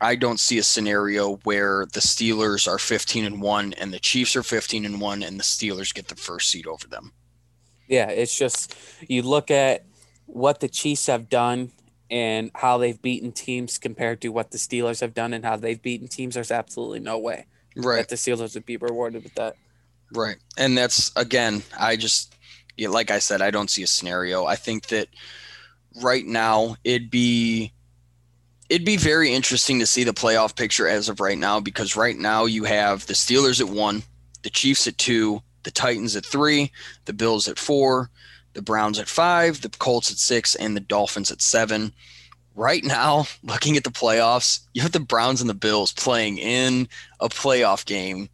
[0.00, 4.34] I don't see a scenario where the Steelers are 15 and 1 and the Chiefs
[4.34, 7.12] are 15 and 1 and the Steelers get the first seed over them.
[7.86, 8.76] Yeah, it's just
[9.08, 9.84] you look at
[10.26, 11.72] what the Chiefs have done
[12.10, 15.80] and how they've beaten teams compared to what the Steelers have done and how they've
[15.80, 16.34] beaten teams.
[16.34, 17.46] There's absolutely no way
[17.76, 17.98] right.
[17.98, 19.56] that the Steelers would be rewarded with that.
[20.12, 20.36] Right.
[20.56, 22.34] And that's, again, I just,
[22.78, 24.44] like I said, I don't see a scenario.
[24.44, 25.08] I think that
[26.02, 27.72] right now it'd be
[28.70, 32.16] it'd be very interesting to see the playoff picture as of right now because right
[32.16, 34.04] now you have the Steelers at one,
[34.42, 36.70] the Chiefs at two, the Titans at three,
[37.04, 38.10] the Bills at four,
[38.54, 41.92] the Browns at five, the Colts at six, and the Dolphins at seven.
[42.54, 46.88] Right now, looking at the playoffs, you have the Browns and the Bills playing in
[47.18, 48.30] a playoff game.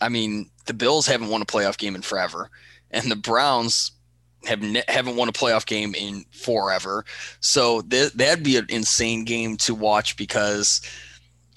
[0.00, 2.48] I mean, the Bills haven't won a playoff game in forever,
[2.92, 3.90] and the Browns
[4.46, 7.04] have ne- haven't won a playoff game in forever.
[7.40, 10.80] So th- that'd be an insane game to watch because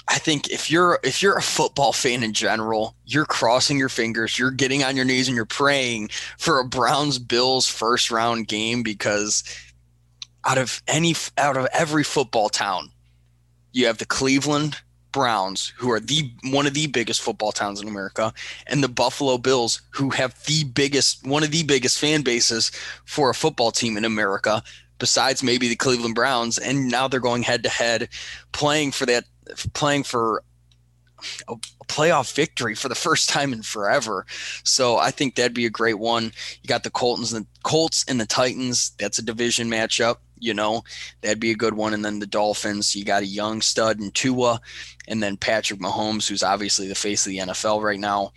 [0.08, 4.40] I think if you're if you're a football fan in general, you're crossing your fingers,
[4.40, 8.84] you're getting on your knees and you're praying for a Browns Bills first round game
[8.84, 9.44] because
[10.46, 12.90] out of any out of every football town,
[13.74, 14.78] you have the Cleveland
[15.18, 18.32] Browns, who are the one of the biggest football towns in America,
[18.68, 22.70] and the Buffalo Bills, who have the biggest one of the biggest fan bases
[23.05, 24.61] for a football team in America,
[24.99, 28.09] besides maybe the Cleveland Browns, and now they're going head to head,
[28.51, 29.24] playing for that
[29.74, 30.43] playing for
[31.47, 31.55] a,
[31.88, 34.28] playoff victory for the first time in forever.
[34.63, 36.26] So I think that'd be a great one.
[36.61, 38.91] You got the Colts and the Colts and the Titans.
[38.99, 40.18] That's a division matchup.
[40.40, 40.84] You know,
[41.22, 41.94] that'd be a good one.
[41.94, 44.60] And then the Dolphins, you got a young stud in Tua,
[45.08, 48.32] and then Patrick Mahomes, who's obviously the face of the NFL right now.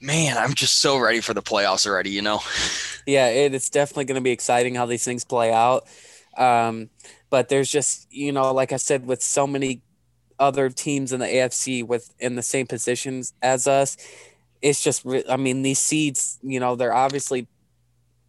[0.00, 2.40] Man, I'm just so ready for the playoffs already, you know?
[3.04, 5.88] Yeah, it, it's definitely going to be exciting how these things play out.
[6.36, 6.88] Um,
[7.30, 9.82] but there's just, you know, like I said, with so many
[10.38, 13.96] other teams in the AFC with in the same positions as us,
[14.60, 17.48] it's just, I mean, these seeds, you know, they're obviously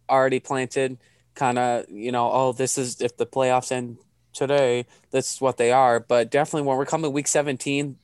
[0.08, 0.98] already planted
[1.34, 3.98] kind of, you know, oh, this is if the playoffs end
[4.32, 6.00] today, that's what they are.
[6.00, 7.96] But definitely when we're coming week 17,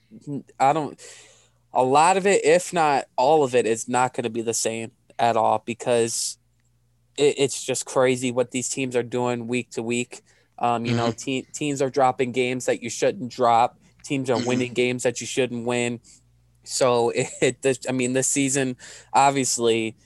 [0.58, 1.00] I don't,
[1.72, 4.54] a lot of it, if not all of it, is not going to be the
[4.54, 6.38] same at all because
[7.16, 10.22] it, it's just crazy what these teams are doing week to week.
[10.58, 10.98] Um, you mm-hmm.
[10.98, 13.78] know, te- teams are dropping games that you shouldn't drop.
[14.04, 14.48] Teams are mm-hmm.
[14.48, 16.00] winning games that you shouldn't win.
[16.64, 18.76] So it, it I mean, this season,
[19.12, 19.96] obviously,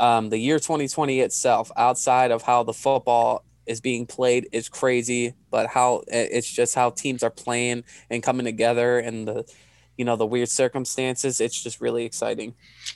[0.00, 5.34] um, the year 2020 itself, outside of how the football is being played, is crazy.
[5.50, 9.52] But how it's just how teams are playing and coming together, and the
[9.96, 11.40] you know the weird circumstances.
[11.40, 12.54] It's just really exciting.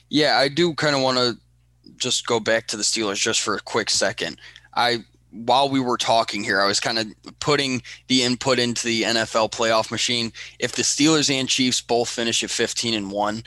[0.09, 1.37] Yeah, I do kind of want to
[1.95, 4.39] just go back to the Steelers just for a quick second.
[4.75, 7.07] I while we were talking here, I was kind of
[7.39, 10.31] putting the input into the NFL playoff machine.
[10.59, 13.43] If the Steelers and Chiefs both finish at 15 and 1,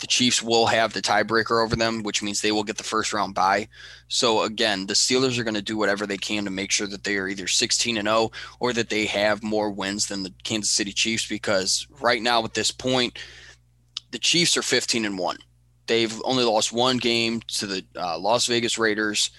[0.00, 3.12] the Chiefs will have the tiebreaker over them, which means they will get the first
[3.12, 3.68] round bye.
[4.08, 7.04] So again, the Steelers are going to do whatever they can to make sure that
[7.04, 10.72] they are either 16 and 0 or that they have more wins than the Kansas
[10.72, 13.18] City Chiefs because right now at this point,
[14.10, 15.36] the Chiefs are 15 and 1.
[15.86, 19.30] They've only lost one game to the uh, Las Vegas Raiders.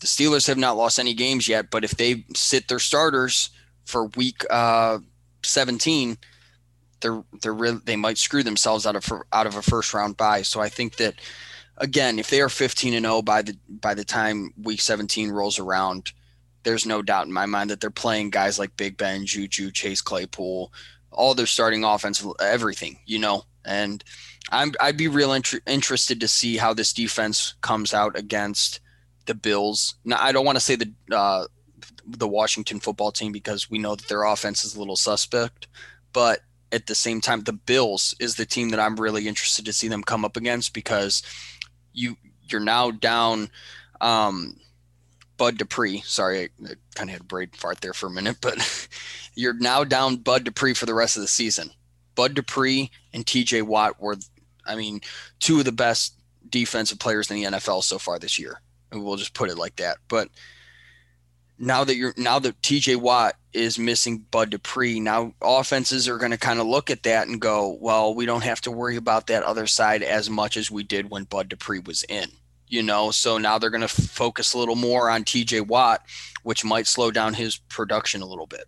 [0.00, 3.50] The Steelers have not lost any games yet, but if they sit their starters
[3.84, 4.98] for week uh,
[5.42, 6.18] 17,
[7.00, 10.42] they're they're really, they might screw themselves out of out of a first round bye.
[10.42, 11.14] So I think that
[11.78, 15.58] again, if they are 15 and 0 by the by the time week 17 rolls
[15.58, 16.12] around,
[16.64, 20.00] there's no doubt in my mind that they're playing guys like Big Ben, Juju, Chase
[20.00, 20.72] Claypool,
[21.10, 23.44] all their starting offense, everything, you know.
[23.64, 24.02] And
[24.50, 28.80] I'm I'd be real inter- interested to see how this defense comes out against
[29.26, 29.94] the Bills.
[30.04, 31.46] Now I don't want to say the uh,
[32.06, 35.68] the Washington football team because we know that their offense is a little suspect,
[36.12, 36.40] but
[36.70, 39.88] at the same time, the Bills is the team that I'm really interested to see
[39.88, 41.22] them come up against because
[41.92, 42.16] you
[42.50, 43.50] you're now down
[44.00, 44.56] um,
[45.36, 46.02] Bud Dupree.
[46.04, 46.48] Sorry, I,
[46.94, 48.88] kind of had a brain fart there for a minute, but
[49.34, 51.70] you're now down Bud Dupree for the rest of the season.
[52.14, 54.16] Bud Dupree and TJ Watt were,
[54.66, 55.00] I mean,
[55.38, 56.14] two of the best
[56.50, 58.60] defensive players in the NFL so far this year.
[58.90, 59.98] And we'll just put it like that.
[60.08, 60.28] But
[61.58, 66.30] now that you're now that TJ Watt is missing Bud Dupree, now offenses are going
[66.30, 69.26] to kind of look at that and go, well, we don't have to worry about
[69.28, 72.28] that other side as much as we did when Bud Dupree was in.
[72.66, 76.02] You know, so now they're going to focus a little more on TJ Watt,
[76.42, 78.64] which might slow down his production a little bit.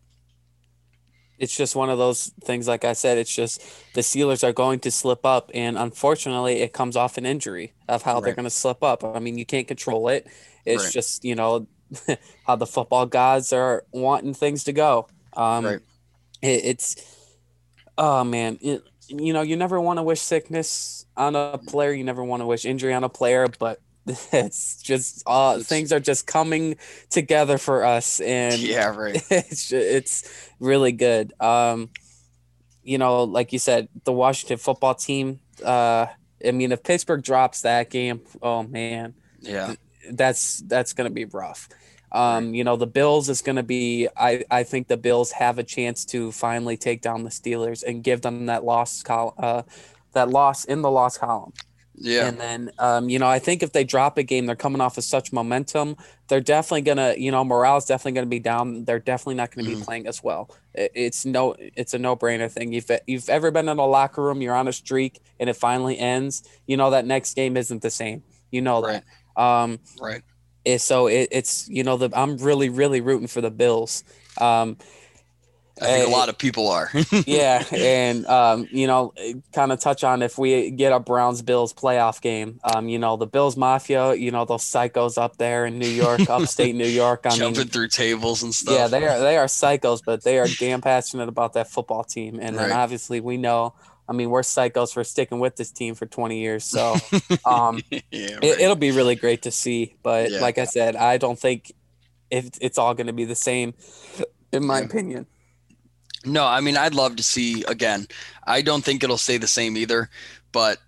[1.39, 3.63] It's just one of those things, like I said, it's just
[3.95, 5.51] the Steelers are going to slip up.
[5.55, 8.25] And unfortunately, it comes off an injury of how right.
[8.25, 9.05] they're going to slip up.
[9.05, 10.27] I mean, you can't control it.
[10.65, 10.93] It's right.
[10.93, 11.67] just, you know,
[12.47, 15.09] how the football gods are wanting things to go.
[15.33, 15.81] Um, right.
[16.43, 16.97] It, it's,
[17.99, 21.93] oh man, it, you know, you never want to wish sickness on a player.
[21.93, 23.81] You never want to wish injury on a player, but
[24.33, 26.77] it's just uh it's, things are just coming
[27.11, 31.91] together for us and yeah right it's it's really good um
[32.83, 36.07] you know like you said the washington football team uh
[36.45, 39.75] i mean if pittsburgh drops that game oh man yeah
[40.13, 41.69] that's that's gonna be rough
[42.13, 44.09] um, you know, the Bills is going to be.
[44.17, 48.03] I I think the Bills have a chance to finally take down the Steelers and
[48.03, 49.63] give them that loss col- uh,
[50.13, 51.53] that loss in the loss column.
[52.03, 52.29] Yeah.
[52.29, 54.97] And then, um, you know, I think if they drop a game, they're coming off
[54.97, 55.97] of such momentum.
[56.29, 58.85] They're definitely gonna, you know, morale's definitely gonna be down.
[58.85, 59.81] They're definitely not gonna mm-hmm.
[59.81, 60.51] be playing as well.
[60.73, 62.73] It, it's no, it's a no brainer thing.
[62.73, 65.99] If you've ever been in a locker room, you're on a streak, and it finally
[65.99, 66.49] ends.
[66.67, 68.23] You know that next game isn't the same.
[68.51, 69.03] You know right.
[69.37, 69.43] that.
[69.43, 70.23] Um, right.
[70.65, 74.05] It, so it, it's you know the I'm really really rooting for the Bills.
[74.39, 74.77] Um,
[75.81, 76.91] I think a lot of people are.
[77.27, 79.15] yeah, and um, you know,
[79.53, 82.61] kind of touch on if we get a Browns Bills playoff game.
[82.63, 84.15] Um, you know, the Bills Mafia.
[84.15, 87.23] You know, those psychos up there in New York, upstate New York.
[87.25, 88.75] I Jumping mean, through tables and stuff.
[88.75, 92.39] Yeah, they are they are psychos, but they are damn passionate about that football team.
[92.41, 92.69] And right.
[92.69, 93.75] then obviously we know
[94.11, 96.65] I mean, we're psychos for sticking with this team for 20 years.
[96.65, 96.97] So
[97.45, 97.81] um,
[98.11, 98.43] yeah, right.
[98.43, 99.95] it, will be really great to see.
[100.03, 100.41] But yeah.
[100.41, 101.73] like I said, I don't think
[102.29, 103.73] if it's all going to be the same,
[104.53, 104.85] in my yeah.
[104.87, 105.27] opinion.
[106.25, 108.09] No, I mean, I'd love to see again.
[108.45, 110.11] I don't think it'll stay the same either,
[110.51, 110.79] but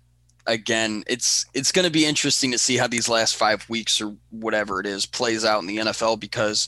[0.45, 4.15] again, it's it's going to be interesting to see how these last five weeks or
[4.31, 6.67] whatever it is plays out in the NFL because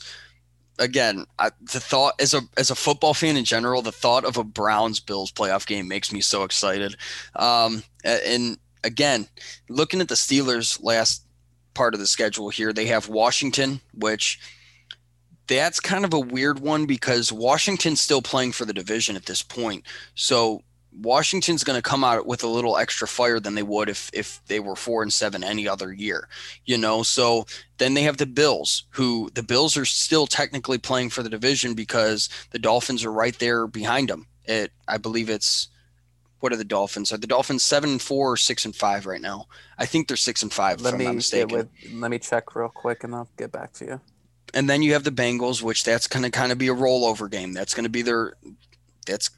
[0.78, 4.36] again, I, the thought as a as a football fan in general, the thought of
[4.36, 6.96] a Browns Bills playoff game makes me so excited.
[7.34, 9.28] Um, and again,
[9.68, 11.24] looking at the Steelers' last
[11.74, 14.38] part of the schedule here, they have Washington, which
[15.46, 19.42] that's kind of a weird one because Washington's still playing for the division at this
[19.42, 19.84] point.
[20.14, 20.62] So
[21.00, 24.40] Washington's going to come out with a little extra fire than they would if if
[24.46, 26.28] they were four and seven any other year,
[26.64, 27.02] you know.
[27.02, 27.46] So
[27.78, 31.74] then they have the Bills, who the Bills are still technically playing for the division
[31.74, 34.26] because the Dolphins are right there behind them.
[34.44, 35.68] It, I believe it's
[36.40, 37.12] what are the Dolphins?
[37.12, 39.46] Are the Dolphins seven and four or six and five right now?
[39.78, 40.80] I think they're six and five.
[40.80, 44.00] Let me with, let me check real quick and I'll get back to you.
[44.54, 47.30] And then you have the Bengals, which that's going to kind of be a rollover
[47.30, 47.52] game.
[47.52, 48.34] That's going to be their
[49.06, 49.30] that's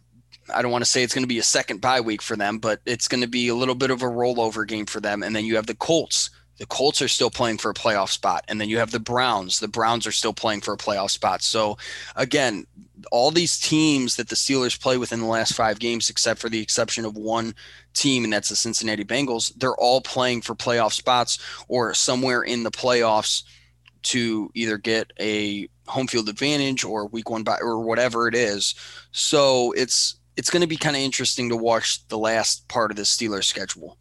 [0.52, 2.58] I don't want to say it's going to be a second bye week for them,
[2.58, 5.22] but it's going to be a little bit of a rollover game for them.
[5.22, 6.30] And then you have the Colts.
[6.58, 8.44] The Colts are still playing for a playoff spot.
[8.48, 9.60] And then you have the Browns.
[9.60, 11.42] The Browns are still playing for a playoff spot.
[11.42, 11.78] So,
[12.16, 12.66] again,
[13.12, 16.60] all these teams that the Steelers play within the last five games, except for the
[16.60, 17.54] exception of one
[17.94, 21.38] team, and that's the Cincinnati Bengals, they're all playing for playoff spots
[21.68, 23.44] or somewhere in the playoffs
[24.02, 28.74] to either get a home field advantage or week one bye or whatever it is.
[29.10, 32.96] So it's it's going to be kind of interesting to watch the last part of
[32.96, 33.98] the Steelers schedule.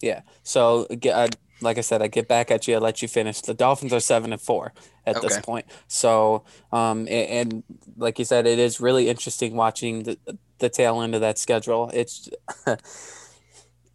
[0.00, 0.22] Yeah.
[0.44, 1.26] So uh,
[1.60, 2.76] like I said, I get back at you.
[2.76, 3.40] I let you finish.
[3.40, 4.72] The Dolphins are seven and four
[5.04, 5.26] at okay.
[5.26, 5.66] this point.
[5.88, 7.62] So, um, and, and,
[7.96, 10.18] like you said, it is really interesting watching the
[10.58, 11.90] the tail end of that schedule.
[11.92, 12.28] It's,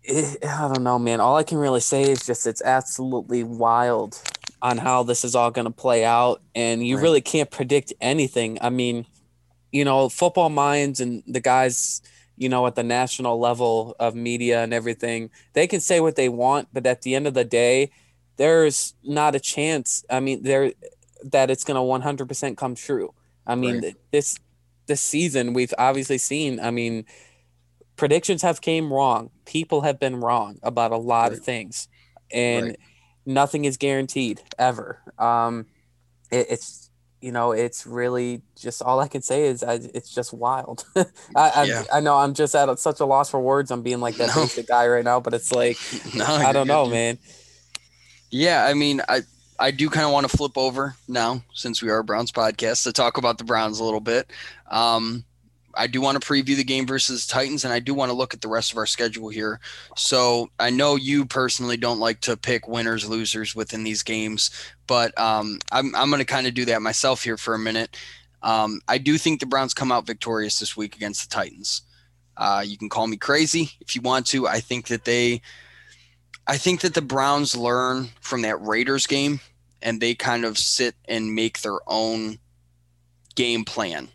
[0.03, 1.21] it, I don't know, man.
[1.21, 4.21] All I can really say is just it's absolutely wild
[4.61, 7.03] on how this is all going to play out, and you right.
[7.03, 8.57] really can't predict anything.
[8.59, 9.05] I mean
[9.71, 12.01] you know, football minds and the guys,
[12.37, 16.29] you know, at the national level of media and everything, they can say what they
[16.29, 17.91] want, but at the end of the day,
[18.37, 20.05] there's not a chance.
[20.09, 20.71] I mean, there
[21.25, 23.13] that it's going to 100% come true.
[23.45, 23.95] I mean, right.
[24.11, 24.39] this
[24.87, 27.05] this season we've obviously seen, I mean,
[27.95, 29.29] predictions have came wrong.
[29.45, 31.33] People have been wrong about a lot right.
[31.33, 31.87] of things.
[32.31, 32.79] And right.
[33.25, 35.01] nothing is guaranteed ever.
[35.17, 35.65] Um
[36.31, 36.88] it, it's
[37.21, 40.85] you know, it's really just all I can say is I, it's just wild.
[40.95, 41.05] I,
[41.35, 41.83] I, yeah.
[41.93, 43.71] I know I'm just at such a loss for words.
[43.71, 44.43] I'm being like that no.
[44.43, 45.77] basic guy right now, but it's like
[46.15, 47.17] no, I don't know, man.
[48.31, 49.21] Yeah, I mean, I
[49.59, 52.83] I do kind of want to flip over now, since we are a Browns podcast,
[52.83, 54.31] to talk about the Browns a little bit.
[54.69, 55.25] Um,
[55.75, 58.33] I do want to preview the game versus Titans, and I do want to look
[58.33, 59.59] at the rest of our schedule here.
[59.95, 64.49] So I know you personally don't like to pick winners, losers within these games,
[64.87, 67.97] but um, I'm, I'm going to kind of do that myself here for a minute.
[68.41, 71.81] Um, I do think the Browns come out victorious this week against the Titans.
[72.37, 74.47] Uh, you can call me crazy if you want to.
[74.47, 75.41] I think that they,
[76.47, 79.41] I think that the Browns learn from that Raiders game,
[79.81, 82.39] and they kind of sit and make their own
[83.35, 84.09] game plan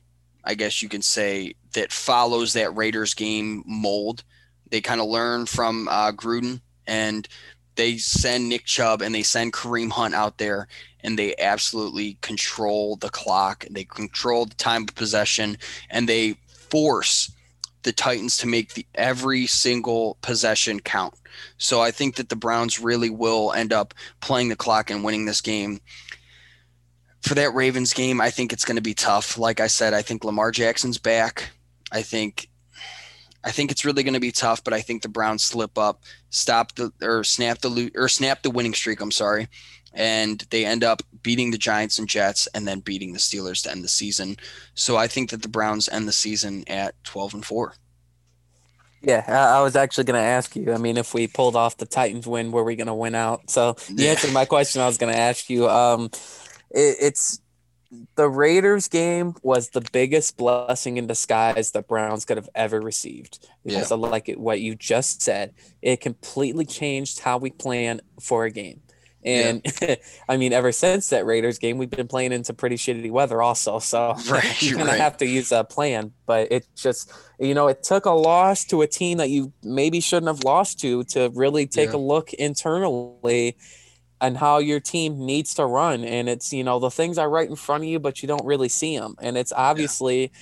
[0.45, 4.25] I guess you can say, that follows that Raiders game mold.
[4.71, 7.29] They kind of learn from uh, Gruden and
[7.77, 10.69] they send Nick Chubb and they send Kareem Hunt out there
[11.01, 13.67] and they absolutely control the clock.
[13.71, 15.59] They control the time of possession
[15.91, 17.31] and they force
[17.83, 21.15] the Titans to make the every single possession count.
[21.59, 25.27] So I think that the Browns really will end up playing the clock and winning
[25.27, 25.81] this game
[27.25, 29.39] for that Ravens game, I think it's going to be tough.
[29.39, 31.51] Like I said, I think Lamar Jackson's back.
[31.91, 32.49] I think
[33.43, 36.03] I think it's really going to be tough, but I think the Browns slip up,
[36.31, 39.01] stop the or snap the or snap the winning streak.
[39.01, 39.49] I'm sorry,
[39.95, 43.71] and they end up beating the Giants and Jets, and then beating the Steelers to
[43.71, 44.37] end the season.
[44.75, 47.75] So I think that the Browns end the season at 12 and four.
[49.01, 50.73] Yeah, I was actually going to ask you.
[50.73, 53.51] I mean, if we pulled off the Titans win, were we going to win out?
[53.51, 54.13] So you yeah.
[54.13, 54.81] answered my question.
[54.81, 55.69] I was going to ask you.
[55.69, 56.11] Um,
[56.75, 57.41] it, it's
[58.17, 63.47] the Raiders game was the biggest blessing in disguise the Browns could have ever received
[63.65, 63.97] because yeah.
[63.97, 65.55] like it, what you just said.
[65.83, 68.81] It completely changed how we plan for a game.
[69.25, 69.95] And yeah.
[70.29, 73.79] I mean, ever since that Raiders game, we've been playing into pretty shitty weather, also.
[73.79, 75.01] So right, you're gonna right.
[75.01, 76.13] have to use a plan.
[76.27, 80.01] But it just, you know, it took a loss to a team that you maybe
[80.01, 81.97] shouldn't have lost to to really take yeah.
[81.97, 83.57] a look internally
[84.21, 86.05] and how your team needs to run.
[86.05, 88.45] And it's, you know, the things are right in front of you, but you don't
[88.45, 89.17] really see them.
[89.21, 90.33] And it's obviously,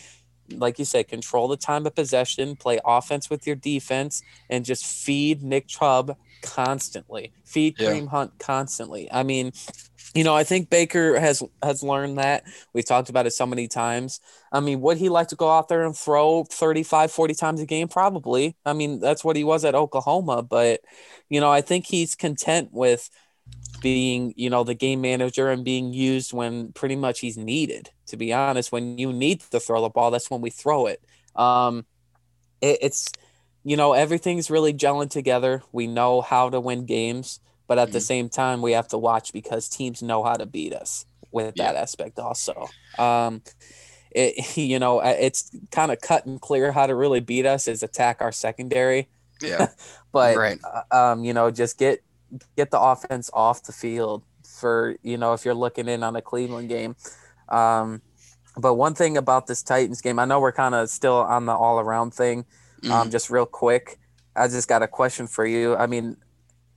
[0.48, 0.56] yeah.
[0.58, 4.84] like you said, control the time of possession, play offense with your defense, and just
[4.84, 7.90] feed Nick Chubb constantly, feed yeah.
[7.90, 9.10] Kareem Hunt constantly.
[9.10, 9.52] I mean,
[10.14, 12.44] you know, I think Baker has has learned that.
[12.74, 14.20] We've talked about it so many times.
[14.52, 17.66] I mean, would he like to go out there and throw 35, 40 times a
[17.66, 17.88] game?
[17.88, 18.56] Probably.
[18.66, 20.42] I mean, that's what he was at Oklahoma.
[20.42, 20.82] But,
[21.30, 23.08] you know, I think he's content with–
[23.80, 27.90] being, you know, the game manager and being used when pretty much he's needed.
[28.06, 31.02] To be honest, when you need to throw the ball, that's when we throw it.
[31.34, 31.84] Um,
[32.60, 33.10] it it's,
[33.64, 35.62] you know, everything's really gelling together.
[35.72, 37.92] We know how to win games, but at mm-hmm.
[37.92, 41.54] the same time, we have to watch because teams know how to beat us with
[41.56, 41.72] yeah.
[41.72, 42.68] that aspect also.
[42.98, 43.42] Um,
[44.10, 47.82] it, you know, it's kind of cut and clear how to really beat us is
[47.82, 49.08] attack our secondary.
[49.40, 49.68] Yeah.
[50.12, 50.58] but, right.
[50.62, 52.02] Uh, um, you know, just get
[52.56, 56.22] get the offense off the field for you know if you're looking in on a
[56.22, 56.96] Cleveland game.
[57.48, 58.02] Um,
[58.56, 61.52] but one thing about this Titans game, I know we're kind of still on the
[61.52, 62.44] all around thing.
[62.84, 63.10] Um, mm-hmm.
[63.10, 63.98] just real quick,
[64.36, 65.76] I just got a question for you.
[65.76, 66.16] I mean,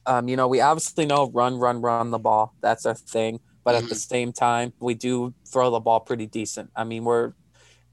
[0.05, 2.53] um, you know, we obviously know run, run, run the ball.
[2.61, 3.39] That's our thing.
[3.63, 3.85] But mm-hmm.
[3.85, 4.15] at the mm-hmm.
[4.15, 6.69] same time, we do throw the ball pretty decent.
[6.75, 7.33] I mean, we're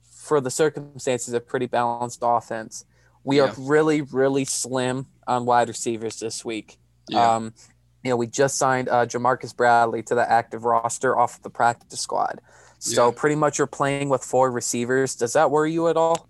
[0.03, 2.85] for the circumstances a pretty balanced offense.
[3.25, 3.45] We yeah.
[3.45, 6.79] are really, really slim on wide receivers this week.
[7.09, 7.37] Yeah.
[7.37, 7.55] Um,
[8.03, 12.01] you know, we just signed uh, Ja'Marcus Bradley to the active roster off the practice
[12.01, 12.41] squad.
[12.79, 13.15] So yeah.
[13.17, 15.15] pretty much you're playing with four receivers.
[15.15, 16.29] Does that worry you at all?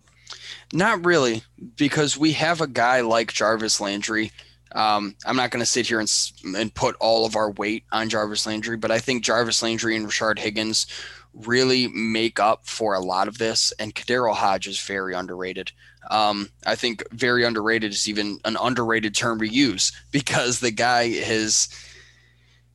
[0.73, 1.43] Not really,
[1.77, 4.33] because we have a guy like Jarvis Landry.
[4.75, 6.11] Um, I'm not going to sit here and,
[6.57, 10.07] and put all of our weight on Jarvis Landry, but I think Jarvis Landry and
[10.07, 10.87] Rashard Higgins
[11.35, 13.73] really make up for a lot of this.
[13.79, 15.73] And KhaDarel Hodge is very underrated.
[16.11, 21.11] Um, I think very underrated is even an underrated term to use because the guy
[21.11, 21.69] has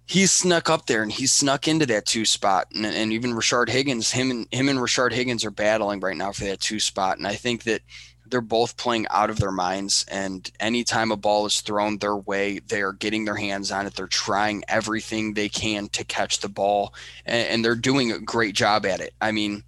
[0.08, 2.68] he's snuck up there and he's snuck into that two spot.
[2.74, 6.32] And, and even Rashard Higgins him and him and Rashard Higgins are battling right now
[6.32, 7.18] for that two spot.
[7.18, 7.82] And I think that
[8.26, 10.06] they're both playing out of their minds.
[10.10, 13.96] And anytime a ball is thrown their way they're getting their hands on it.
[13.96, 16.94] They're trying everything they can to catch the ball.
[17.26, 19.14] And, and they're doing a great job at it.
[19.22, 19.64] I mean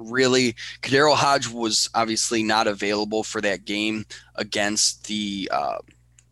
[0.00, 5.78] really KhaDarel Hodge was obviously not available for that game against the uh,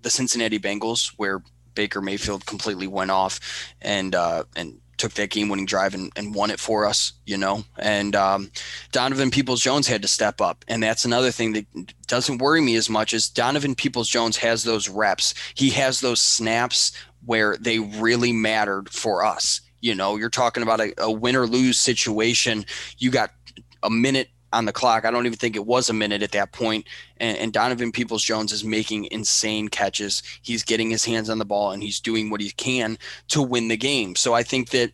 [0.02, 1.42] the Cincinnati Bengals where
[1.74, 3.40] Baker Mayfield completely went off
[3.80, 7.38] and uh, and took that game winning drive and, and won it for us, you
[7.38, 7.64] know.
[7.78, 8.50] And um,
[8.92, 10.64] Donovan Peoples Jones had to step up.
[10.68, 11.66] And that's another thing that
[12.06, 15.34] doesn't worry me as much as Donovan Peoples Jones has those reps.
[15.54, 16.92] He has those snaps
[17.24, 19.60] where they really mattered for us.
[19.80, 22.66] You know, you're talking about a, a win or lose situation.
[22.98, 23.30] You got
[23.82, 25.04] a minute on the clock.
[25.04, 26.86] I don't even think it was a minute at that point.
[27.18, 30.22] And, and Donovan Peoples Jones is making insane catches.
[30.42, 32.98] He's getting his hands on the ball and he's doing what he can
[33.28, 34.16] to win the game.
[34.16, 34.92] So I think that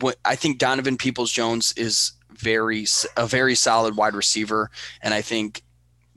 [0.00, 2.86] what I think Donovan Peoples Jones is very
[3.16, 4.70] a very solid wide receiver,
[5.02, 5.62] and I think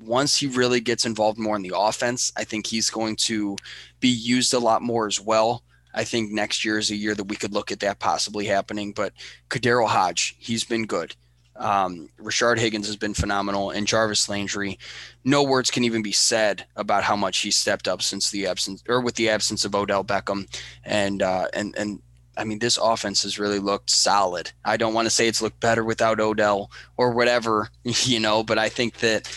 [0.01, 3.57] once he really gets involved more in the offense, I think he's going to
[3.99, 5.63] be used a lot more as well.
[5.93, 8.93] I think next year is a year that we could look at that possibly happening.
[8.93, 9.13] But
[9.49, 11.15] KhaDarel Hodge, he's been good.
[11.59, 14.79] Um, Rashard Higgins has been phenomenal, and Jarvis Landry.
[15.25, 18.81] No words can even be said about how much he stepped up since the absence,
[18.87, 20.47] or with the absence of Odell Beckham,
[20.83, 22.01] and uh, and and
[22.37, 24.51] I mean, this offense has really looked solid.
[24.63, 28.57] I don't want to say it's looked better without Odell or whatever, you know, but
[28.57, 29.27] I think that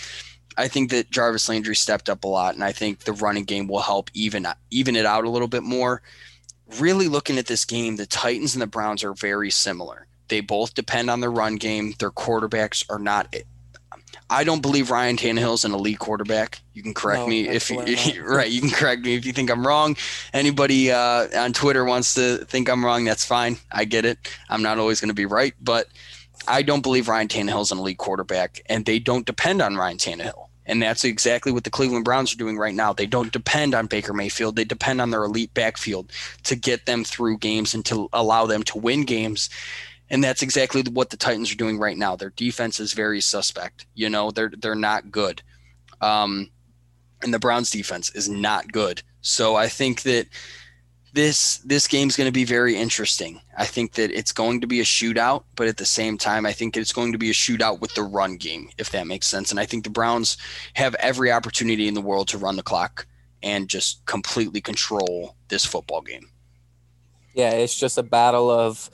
[0.56, 3.66] I think that Jarvis Landry stepped up a lot, and I think the running game
[3.66, 6.02] will help even even it out a little bit more.
[6.78, 10.06] Really looking at this game, the Titans and the Browns are very similar.
[10.32, 11.92] They both depend on the run game.
[11.98, 13.36] Their quarterbacks are not.
[14.30, 16.62] I don't believe Ryan Tannehill is an elite quarterback.
[16.72, 17.76] You can correct no, me if you
[18.24, 18.50] right.
[18.50, 19.94] You can correct me if you think I'm wrong.
[20.32, 23.58] Anybody uh, on Twitter wants to think I'm wrong, that's fine.
[23.70, 24.16] I get it.
[24.48, 25.88] I'm not always going to be right, but
[26.48, 29.98] I don't believe Ryan Tannehill is an elite quarterback, and they don't depend on Ryan
[29.98, 30.48] Tannehill.
[30.64, 32.94] And that's exactly what the Cleveland Browns are doing right now.
[32.94, 34.56] They don't depend on Baker Mayfield.
[34.56, 36.10] They depend on their elite backfield
[36.44, 39.50] to get them through games and to allow them to win games.
[40.12, 42.14] And that's exactly what the Titans are doing right now.
[42.14, 43.86] Their defense is very suspect.
[43.94, 45.42] You know, they're they're not good.
[46.00, 46.50] Um,
[47.22, 49.02] and the Browns defense is not good.
[49.22, 50.26] So I think that
[51.14, 53.40] this this game's going to be very interesting.
[53.56, 56.52] I think that it's going to be a shootout, but at the same time, I
[56.52, 59.50] think it's going to be a shootout with the run game, if that makes sense.
[59.50, 60.36] And I think the Browns
[60.74, 63.06] have every opportunity in the world to run the clock
[63.42, 66.28] and just completely control this football game.
[67.34, 68.90] Yeah, it's just a battle of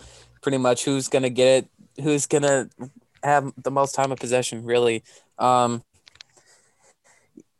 [0.49, 2.71] pretty much who's going to get it, who's going to
[3.23, 5.05] have the most time of possession, really.
[5.39, 5.83] Um,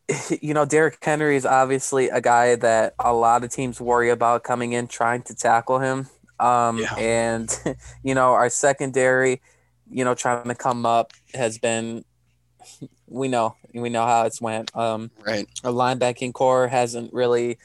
[0.41, 4.43] you know, Derrick Henry is obviously a guy that a lot of teams worry about
[4.43, 6.09] coming in trying to tackle him.
[6.41, 6.95] Um, yeah.
[6.95, 9.43] And, you know, our secondary,
[9.91, 12.07] you know, trying to come up has been,
[13.07, 14.75] we know, we know how it's went.
[14.75, 15.47] Um, right.
[15.63, 17.59] Our linebacking corps hasn't really,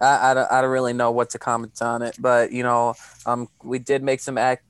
[0.00, 2.94] I, I, don't, I don't really know what to comment on it, but, you know,
[3.26, 4.60] um, we did make some ac-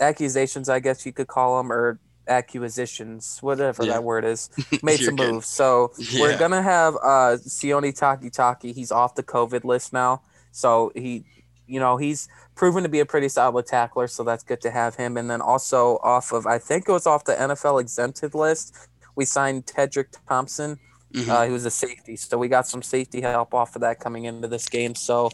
[0.00, 1.98] accusations, I guess you could call them, or
[2.28, 3.92] acquisitions, whatever yeah.
[3.92, 4.50] that word is,
[4.82, 5.46] made some moves.
[5.46, 6.20] So yeah.
[6.20, 8.74] we're gonna have uh Sione Takitaki.
[8.74, 10.22] He's off the COVID list now.
[10.52, 11.24] So he
[11.68, 14.94] you know, he's proven to be a pretty solid tackler, so that's good to have
[14.94, 15.16] him.
[15.16, 18.76] And then also off of I think it was off the NFL exempted list,
[19.14, 20.78] we signed Tedric Thompson.
[21.12, 21.30] Mm-hmm.
[21.30, 22.16] Uh, he was a safety.
[22.16, 24.94] So we got some safety help off of that coming into this game.
[24.94, 25.30] So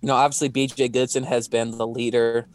[0.00, 2.48] you know, obviously BJ Goodson has been the leader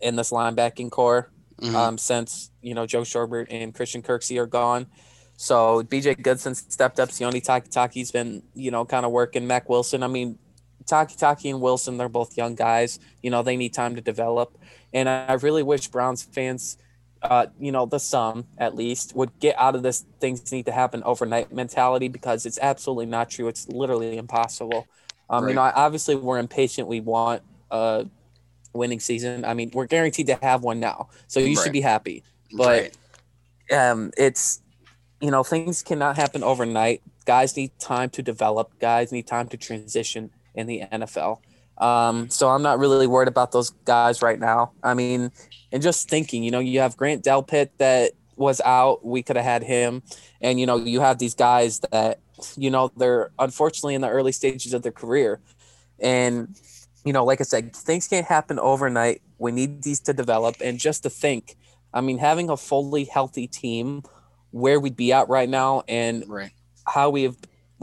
[0.00, 1.30] in this linebacking corps
[1.60, 1.74] mm-hmm.
[1.74, 4.86] um, since you know Joe Schobert and Christian Kirksey are gone.
[5.36, 7.08] So BJ Goodson stepped up.
[7.08, 9.46] Sione Takitaki's been you know kind of working.
[9.46, 10.02] Mack Wilson.
[10.02, 10.38] I mean,
[10.84, 12.98] Takitaki and Wilson, they're both young guys.
[13.22, 14.56] You know, they need time to develop.
[14.92, 16.76] And I really wish Browns fans,
[17.24, 20.72] uh, you know, the sum at least, would get out of this things need to
[20.72, 23.48] happen overnight mentality because it's absolutely not true.
[23.48, 24.86] It's literally impossible.
[25.30, 25.50] Um, right.
[25.50, 26.86] You know, obviously we're impatient.
[26.86, 28.06] We want a
[28.74, 29.44] winning season.
[29.44, 31.64] I mean, we're guaranteed to have one now, so you right.
[31.64, 32.22] should be happy.
[32.52, 32.92] But
[33.70, 33.90] right.
[33.90, 34.60] um, it's
[35.20, 37.00] you know things cannot happen overnight.
[37.24, 38.78] Guys need time to develop.
[38.80, 41.38] Guys need time to transition in the NFL.
[41.78, 44.72] Um, so I'm not really worried about those guys right now.
[44.82, 45.32] I mean,
[45.74, 49.04] and just thinking, you know, you have Grant Delpit that was out.
[49.04, 50.04] We could have had him,
[50.40, 52.20] and you know, you have these guys that
[52.56, 55.40] you know they're unfortunately in the early stages of their career,
[55.98, 56.56] and
[57.04, 59.20] you know, like I said, things can't happen overnight.
[59.38, 60.56] We need these to develop.
[60.60, 61.56] And just to think,
[61.92, 64.04] I mean, having a fully healthy team,
[64.52, 66.52] where we'd be at right now, and right.
[66.86, 67.36] how we have,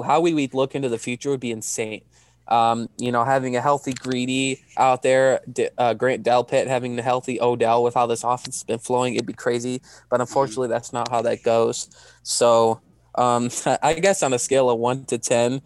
[0.04, 2.04] how we would look into the future would be insane.
[2.52, 5.40] Um, you know, having a healthy Greedy out there,
[5.78, 9.26] uh, Grant Delpit having the healthy Odell with how this offense has been flowing, it'd
[9.26, 9.82] be crazy.
[10.10, 10.22] But mm-hmm.
[10.22, 11.90] unfortunately, that's not how that goes.
[12.24, 12.82] So,
[13.16, 13.50] um,
[13.82, 15.62] I guess on a scale of one to ten,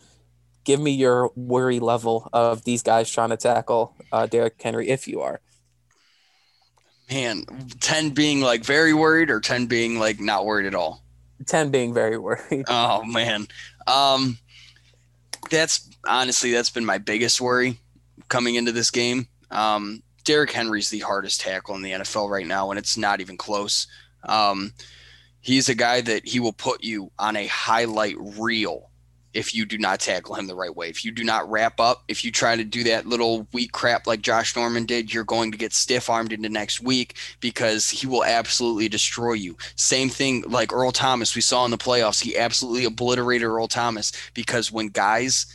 [0.63, 5.07] give me your worry level of these guys trying to tackle uh, Derrick Henry if
[5.07, 5.39] you are.
[7.09, 7.45] Man,
[7.79, 11.03] 10 being like very worried or 10 being like not worried at all?
[11.45, 12.65] 10 being very worried.
[12.67, 13.47] Oh, man.
[13.87, 14.37] Um,
[15.49, 17.79] that's honestly, that's been my biggest worry
[18.29, 19.27] coming into this game.
[19.51, 23.37] Um, Derrick Henry's the hardest tackle in the NFL right now, and it's not even
[23.37, 23.87] close.
[24.23, 24.73] Um,
[25.41, 28.89] he's a guy that he will put you on a highlight reel
[29.35, 30.87] if you do not tackle him the right way.
[30.87, 34.07] If you do not wrap up, if you try to do that little weak crap
[34.07, 38.07] like Josh Norman did, you're going to get stiff armed into next week because he
[38.07, 39.57] will absolutely destroy you.
[39.75, 42.23] Same thing like Earl Thomas, we saw in the playoffs.
[42.23, 45.45] He absolutely obliterated Earl Thomas because when guys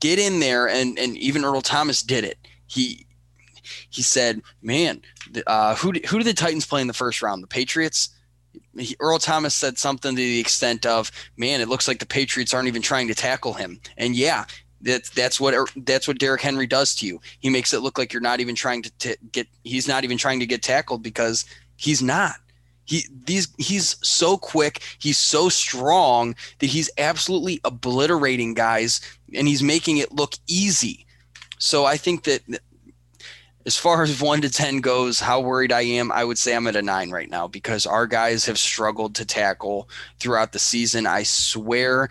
[0.00, 2.36] get in there, and, and even Earl Thomas did it,
[2.66, 3.06] he
[3.90, 5.00] he said, "Man,
[5.46, 7.42] uh, who who did the Titans play in the first round?
[7.42, 8.10] The Patriots."
[8.76, 12.54] He, Earl Thomas said something to the extent of, "Man, it looks like the Patriots
[12.54, 14.44] aren't even trying to tackle him." And yeah,
[14.80, 17.20] that's that's what that's what Derrick Henry does to you.
[17.40, 19.48] He makes it look like you're not even trying to t- get.
[19.64, 21.44] He's not even trying to get tackled because
[21.76, 22.36] he's not.
[22.84, 29.00] He these he's so quick, he's so strong that he's absolutely obliterating guys,
[29.34, 31.06] and he's making it look easy.
[31.58, 32.42] So I think that
[33.68, 36.66] as far as one to 10 goes, how worried I am, I would say I'm
[36.68, 41.06] at a nine right now because our guys have struggled to tackle throughout the season.
[41.06, 42.08] I swear,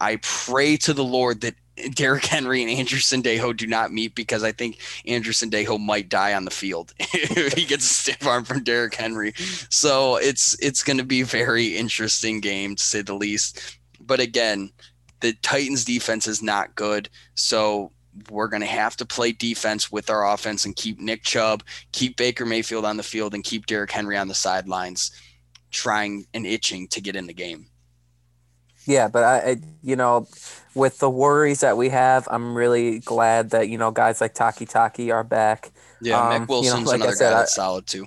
[0.00, 1.54] I pray to the Lord that
[1.94, 6.34] Derrick Henry and Andrew Sendejo do not meet because I think Andrew Sendejo might die
[6.34, 9.32] on the field if he gets a stiff arm from Derrick Henry.
[9.70, 13.78] So it's it's going to be a very interesting game to say the least.
[14.00, 14.72] But again,
[15.20, 17.08] the Titans defense is not good.
[17.36, 17.92] So
[18.30, 21.62] we're going to have to play defense with our offense and keep Nick Chubb,
[21.92, 25.10] keep Baker Mayfield on the field, and keep Derrick Henry on the sidelines,
[25.70, 27.66] trying and itching to get in the game.
[28.86, 30.28] Yeah, but I, I, you know,
[30.74, 35.12] with the worries that we have, I'm really glad that you know guys like Takitaki
[35.12, 35.72] are back.
[36.00, 38.06] Yeah, um, Wilson's you know, like another said, guy that's I, solid too.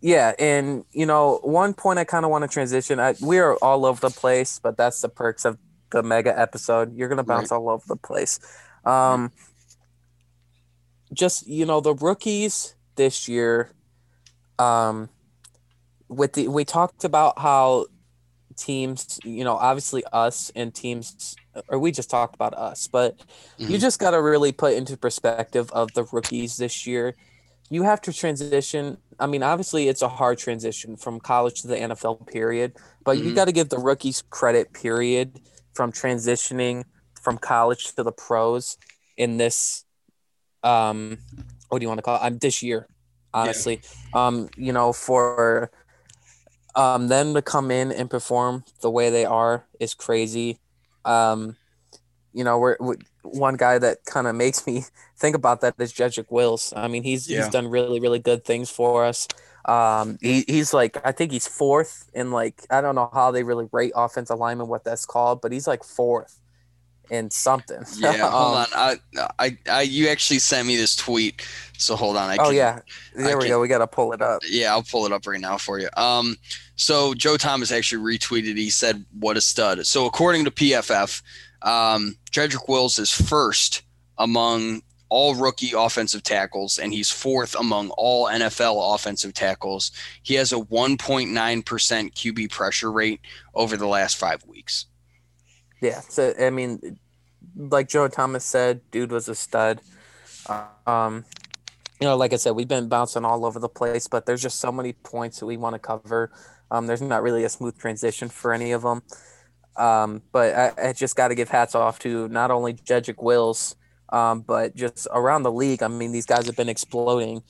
[0.00, 3.00] Yeah, and you know, one point I kind of want to transition.
[3.00, 5.58] I, we are all over the place, but that's the perks of
[5.90, 6.94] the mega episode.
[6.94, 7.56] You're gonna bounce right.
[7.56, 8.38] all over the place.
[8.84, 9.32] Um,
[11.12, 13.70] just you know the rookies this year.
[14.58, 15.08] Um,
[16.08, 17.86] with the we talked about how
[18.56, 21.36] teams, you know, obviously us and teams,
[21.68, 23.72] or we just talked about us, but mm-hmm.
[23.72, 27.14] you just got to really put into perspective of the rookies this year.
[27.70, 28.98] You have to transition.
[29.18, 32.74] I mean, obviously, it's a hard transition from college to the NFL, period,
[33.04, 33.28] but mm-hmm.
[33.28, 35.40] you got to give the rookies credit, period,
[35.72, 36.84] from transitioning
[37.24, 38.76] from college to the pros
[39.16, 39.84] in this
[40.62, 41.18] um
[41.68, 42.20] what do you want to call it?
[42.22, 42.86] I'm um, this year,
[43.32, 43.80] honestly.
[44.14, 44.26] Yeah.
[44.26, 45.70] Um, you know, for
[46.76, 50.60] um them to come in and perform the way they are is crazy.
[51.04, 51.56] Um,
[52.32, 54.84] you know, we're, we're one guy that kind of makes me
[55.16, 56.72] think about that is Jedrick Wills.
[56.76, 57.38] I mean, he's yeah.
[57.38, 59.26] he's done really really good things for us.
[59.64, 63.42] Um, he, he's like I think he's fourth in like I don't know how they
[63.42, 66.38] really rate offensive lineman what that's called, but he's like fourth
[67.10, 67.84] in something.
[67.98, 68.66] Yeah, hold um, on.
[68.74, 68.96] I,
[69.38, 71.46] I, I, you actually sent me this tweet,
[71.78, 72.30] so hold on.
[72.30, 72.80] I oh yeah,
[73.14, 73.60] there I we can, go.
[73.60, 74.42] We gotta pull it up.
[74.48, 75.88] Yeah, I'll pull it up right now for you.
[75.96, 76.36] Um,
[76.76, 78.56] so Joe Thomas actually retweeted.
[78.56, 81.22] He said, "What a stud." So according to PFF,
[81.62, 83.82] um, Jedrick Wills is first
[84.18, 89.92] among all rookie offensive tackles, and he's fourth among all NFL offensive tackles.
[90.22, 91.30] He has a 1.9%
[91.62, 93.20] QB pressure rate
[93.54, 94.86] over the last five weeks.
[95.84, 96.00] Yeah.
[96.00, 96.98] So I mean,
[97.54, 99.82] like Joe Thomas said, dude was a stud.
[100.86, 101.26] Um,
[102.00, 104.60] you know, like I said, we've been bouncing all over the place, but there's just
[104.60, 106.32] so many points that we want to cover.
[106.70, 109.02] Um, there's not really a smooth transition for any of them.
[109.76, 113.76] Um, but I, I just got to give hats off to not only Jedrick Wills,
[114.08, 115.82] um, but just around the league.
[115.82, 117.42] I mean, these guys have been exploding.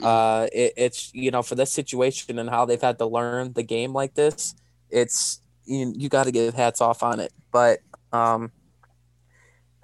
[0.00, 3.62] Uh, it, it's you know for this situation and how they've had to learn the
[3.62, 4.54] game like this.
[4.88, 7.32] It's you, you got to give hats off on it.
[7.50, 7.80] But
[8.12, 8.52] um,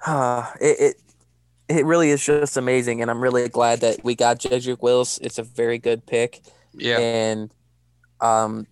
[0.05, 0.95] uh, it, it
[1.69, 5.19] it really is just amazing, and I'm really glad that we got Jedrick Wills.
[5.21, 6.41] It's a very good pick.
[6.73, 7.53] Yeah, and
[8.21, 8.67] um,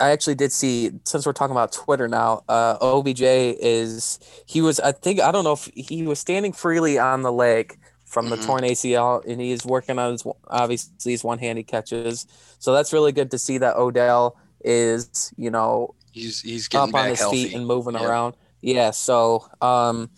[0.00, 4.80] I actually did see since we're talking about Twitter now, uh, OBJ is he was
[4.80, 8.36] I think I don't know if he was standing freely on the leg from the
[8.36, 8.46] mm-hmm.
[8.46, 12.26] torn ACL, and he's working on his obviously his one handed catches.
[12.58, 17.00] So that's really good to see that Odell is you know he's he's getting up
[17.00, 17.44] on his healthy.
[17.44, 18.04] feet and moving yep.
[18.04, 18.34] around.
[18.62, 20.10] Yeah, so um,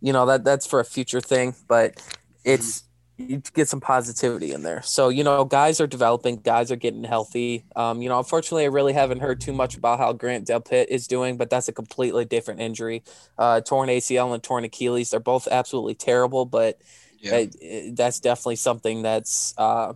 [0.00, 2.02] you know that that's for a future thing, but
[2.44, 2.84] it's
[3.18, 3.30] mm-hmm.
[3.30, 4.82] you get some positivity in there.
[4.82, 7.64] So you know, guys are developing, guys are getting healthy.
[7.76, 11.06] Um, you know, unfortunately, I really haven't heard too much about how Grant Delpit is
[11.06, 13.04] doing, but that's a completely different injury.
[13.38, 16.78] Uh, torn ACL and torn Achilles, they're both absolutely terrible, but
[17.20, 17.36] yeah.
[17.36, 19.94] it, it, that's definitely something that's uh,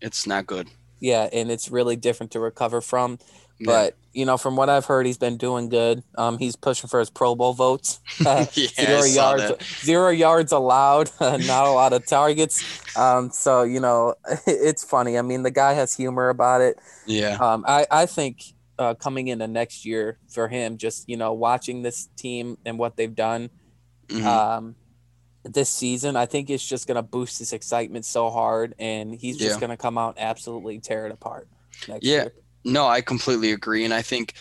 [0.00, 0.68] it's not good.
[0.98, 3.18] Yeah, and it's really different to recover from.
[3.64, 6.02] But you know, from what I've heard, he's been doing good.
[6.16, 8.00] Um, he's pushing for his Pro Bowl votes.
[8.20, 9.62] yeah, zero yards, that.
[9.84, 11.10] zero yards allowed.
[11.20, 12.64] not a lot of targets.
[12.96, 14.14] Um, so you know,
[14.46, 15.16] it's funny.
[15.18, 16.78] I mean, the guy has humor about it.
[17.06, 17.36] Yeah.
[17.40, 18.42] Um, I I think
[18.78, 20.76] uh, coming into next year for him.
[20.78, 23.50] Just you know, watching this team and what they've done
[24.08, 24.24] Mhm.
[24.24, 24.74] um,
[25.44, 29.36] this season, I think it's just going to boost his excitement so hard, and he's
[29.36, 29.60] just Yeah.
[29.60, 31.46] going to come out and absolutely tear it apart
[31.88, 32.22] next Yeah.
[32.22, 32.32] year.
[32.64, 33.84] No, I completely agree.
[33.84, 34.34] And I think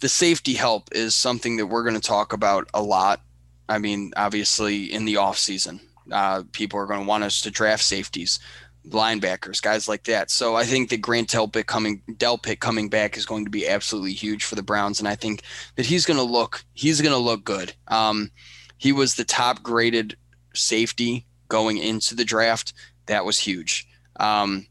[0.00, 3.20] the safety help is something that we're going to talk about a lot.
[3.68, 5.80] I mean, obviously, in the offseason,
[6.12, 8.38] uh, people are going to want us to draft safeties,
[8.88, 10.30] linebackers, guys like that.
[10.30, 14.12] So I think that Grant Delpit coming, Delpit coming back is going to be absolutely
[14.12, 14.98] huge for the Browns.
[14.98, 15.42] And I think
[15.76, 17.74] that he's going to look, he's going to look good.
[17.88, 18.30] Um,
[18.76, 20.16] he was the top graded
[20.52, 22.74] safety going into the draft.
[23.06, 23.86] That was huge.
[24.16, 24.66] Um,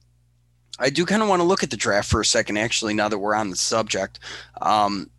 [0.79, 3.09] I do kind of want to look at the draft for a second, actually, now
[3.09, 4.19] that we're on the subject.
[4.61, 5.09] Um,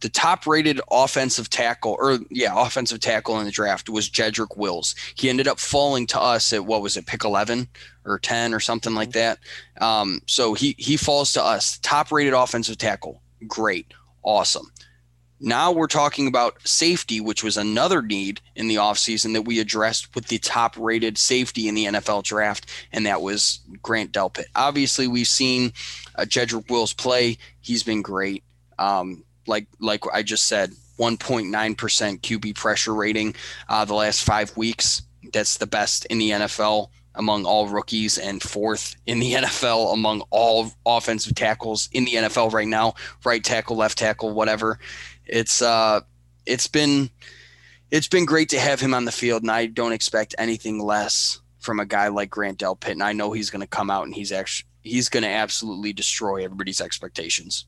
[0.00, 4.94] the top rated offensive tackle, or yeah, offensive tackle in the draft was Jedrick Wills.
[5.14, 7.68] He ended up falling to us at what was it, pick 11
[8.04, 9.38] or 10 or something like that.
[9.80, 11.78] Um, so he, he falls to us.
[11.78, 13.22] Top rated offensive tackle.
[13.46, 13.86] Great.
[14.24, 14.70] Awesome.
[15.44, 20.14] Now we're talking about safety, which was another need in the offseason that we addressed
[20.14, 24.44] with the top rated safety in the NFL draft, and that was Grant Delpit.
[24.54, 25.72] Obviously, we've seen
[26.14, 27.38] uh, Jedrick Wills play.
[27.60, 28.44] He's been great.
[28.78, 33.34] Um, like like I just said, 1.9% QB pressure rating
[33.68, 35.02] uh, the last five weeks.
[35.32, 40.22] That's the best in the NFL among all rookies and fourth in the NFL among
[40.30, 42.94] all offensive tackles in the NFL right now.
[43.24, 44.78] Right tackle, left tackle, whatever.
[45.32, 46.02] It's uh,
[46.44, 47.08] it's been
[47.90, 51.40] it's been great to have him on the field, and I don't expect anything less
[51.58, 52.92] from a guy like Grant Delpit.
[52.92, 55.94] And I know he's going to come out and he's actually he's going to absolutely
[55.94, 57.64] destroy everybody's expectations.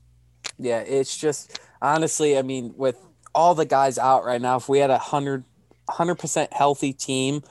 [0.59, 2.97] Yeah, it's just honestly, I mean, with
[3.33, 5.43] all the guys out right now, if we had a hundred
[5.89, 7.41] hundred percent healthy team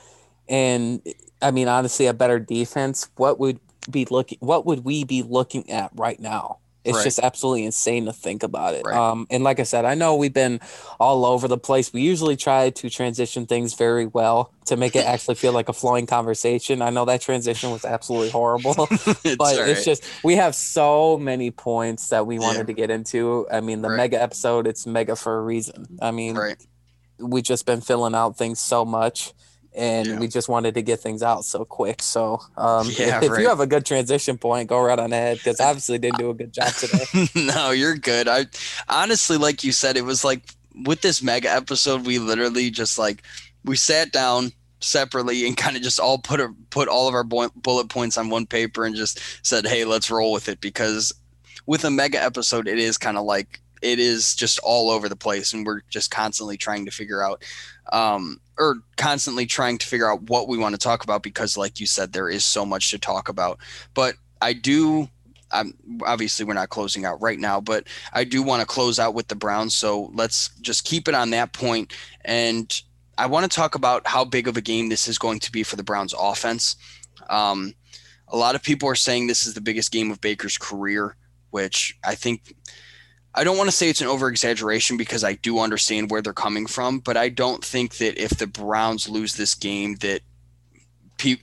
[0.49, 1.03] and
[1.43, 3.59] I mean honestly a better defense, what would
[3.91, 6.59] be looking what would we be looking at right now?
[6.85, 7.05] It's Right.
[7.05, 8.83] just absolutely insane to think about it.
[8.85, 8.95] Right.
[8.97, 10.61] Um, and like I said, I know we've been
[11.01, 11.93] all over the place.
[11.93, 15.73] We usually try to transition things very well to make it actually feel like a
[15.73, 16.83] flowing conversation.
[16.83, 21.17] I know that transition was absolutely horrible it's but all it's just we have so
[21.19, 22.65] many points that we wanted Yeah.
[22.65, 23.47] to get into.
[23.51, 23.97] I mean, the Right.
[23.97, 25.87] mega episode, it's mega for a reason.
[26.03, 26.57] I mean, right.
[27.19, 29.33] we just been filling out things so much
[29.75, 30.19] and Yeah.
[30.19, 32.03] we just wanted to get things out so quick.
[32.03, 33.41] So um, Yeah, if, if right.
[33.43, 36.35] you have a good transition point, go right on ahead because obviously didn't do a
[36.35, 37.29] good job today.
[37.35, 38.29] no, you're good.
[38.29, 38.47] I
[38.89, 40.43] honestly, like you said, it was like
[40.85, 43.23] with this mega episode, we literally just like
[43.65, 47.25] we sat down separately and kind of just all put a, put all of our
[47.25, 51.13] bu- bullet points on one paper and just said, "Hey, let's roll with it." Because
[51.67, 55.17] with a mega episode, it is kind of like it is just all over the
[55.17, 57.43] place, and we're just constantly trying to figure out.
[57.93, 61.81] Um, or constantly trying to figure out what we want to talk about because like
[61.81, 63.59] you said there is so much to talk about
[63.93, 65.09] but i do
[65.55, 65.75] I'm
[66.05, 69.29] obviously we're not closing out right now, but I do want to close out with
[69.29, 69.75] the Browns.
[69.75, 71.57] So let's just keep it on that.
[72.25, 72.83] And
[73.17, 75.63] I want to talk about how big of a game this is going to be
[75.63, 76.77] for the Browns offense.
[77.31, 77.75] Um,
[78.29, 81.17] a lot of people are saying this is the biggest game of Baker's career,
[81.51, 82.55] which I think
[83.35, 86.33] I don't want to say it's an over exaggeration because I do understand where they're
[86.33, 90.21] coming from, but I don't think that if the Browns lose this game that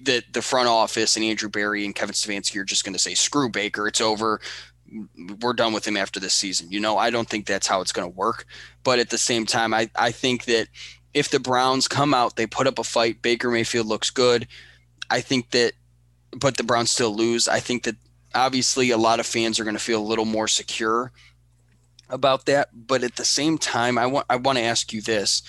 [0.03, 3.15] that the front office and Andrew Berry and Kevin Stefanski are just going to say
[3.15, 4.39] screw Baker, it's over.
[5.41, 6.71] We're done with him after this season.
[6.71, 8.45] You know, I don't think that's how it's going to work.
[8.83, 10.67] But at the same time, I, I think that
[11.13, 14.47] if the Browns come out, they put up a fight, Baker Mayfield looks good.
[15.09, 15.73] I think that,
[16.31, 17.47] but the Browns still lose.
[17.47, 17.95] I think that
[18.35, 21.11] obviously a lot of fans are going to feel a little more secure
[22.12, 22.70] about that.
[22.88, 25.41] But at the same time, I want I want to ask you this.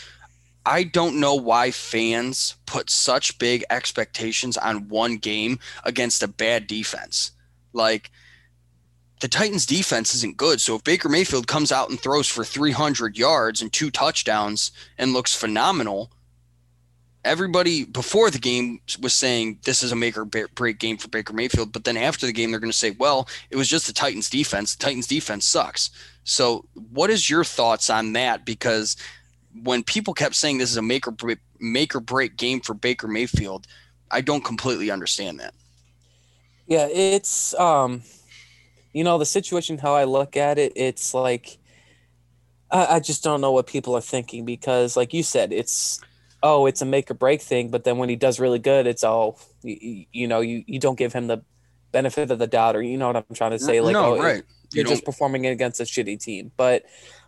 [0.65, 6.69] I don't know why fans put such big expectations on one game against a bad
[6.69, 7.33] defense.
[7.73, 8.11] Like
[9.21, 10.61] the Titans defense isn't good.
[10.61, 15.13] So if Baker Mayfield comes out and throws for 300 yards and two touchdowns and
[15.13, 16.11] looks phenomenal,
[17.25, 21.33] everybody before the game was saying this is a make or break game for Baker
[21.33, 21.73] Mayfield.
[21.73, 24.29] But then after the game, they're going to say, well, it was just the Titans
[24.29, 24.75] defense.
[24.75, 25.91] The Titans defense sucks.
[26.25, 28.45] So what is your thoughts on that?
[28.45, 28.97] Because
[29.63, 32.75] when people kept saying this is a make or break, make or break game for
[32.75, 33.67] Baker Mayfield,
[34.11, 35.55] I don't completely understand that.
[36.67, 38.03] Yeah, it's um,
[38.93, 41.59] you know, the situation how I look at it, it's like
[42.71, 46.01] I, I just don't know what people are thinking because, like you said, it's
[46.43, 47.71] oh, it's a make or break thing.
[47.71, 50.99] But then when he does really good, it's all you, you know, you you don't
[50.99, 51.43] give him the
[51.91, 54.15] benefit of the doubt, or you know what I'm trying to say, like no, oh,
[54.15, 54.43] it- right.
[54.75, 56.53] You're You just performing against a shitty team.
[56.57, 56.85] But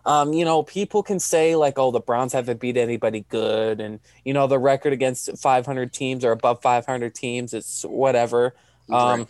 [0.07, 4.01] um, you know, people can say like, "Oh, the Browns haven't beat anybody good," and
[4.25, 8.55] you know, the record against 500 teams or above 500 teams, it's whatever.
[8.91, 9.29] Um, Right.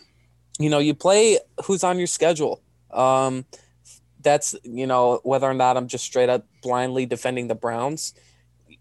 [0.59, 2.61] You know, you play who's on your schedule.
[2.91, 3.45] Um,
[4.21, 8.13] that's you know whether or not I'm just straight up blindly defending the Browns.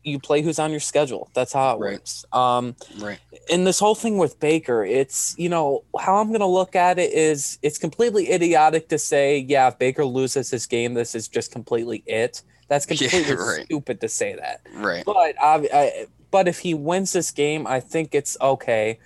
[0.05, 1.31] You play who's on your schedule.
[1.35, 1.93] That's how it Right.
[1.95, 2.25] works.
[2.33, 3.19] Um, Right.
[3.51, 7.13] and this whole thing with Baker, it's you know how I'm gonna look at it
[7.13, 11.51] is it's completely idiotic to say, yeah, if Baker loses this game, this is just
[11.51, 12.43] completely it.
[12.69, 13.65] That's Yeah, completely right.
[13.65, 14.61] stupid to say that.
[14.75, 15.05] Right.
[15.05, 18.99] But I, I, but if he wins this game, I think it's okay.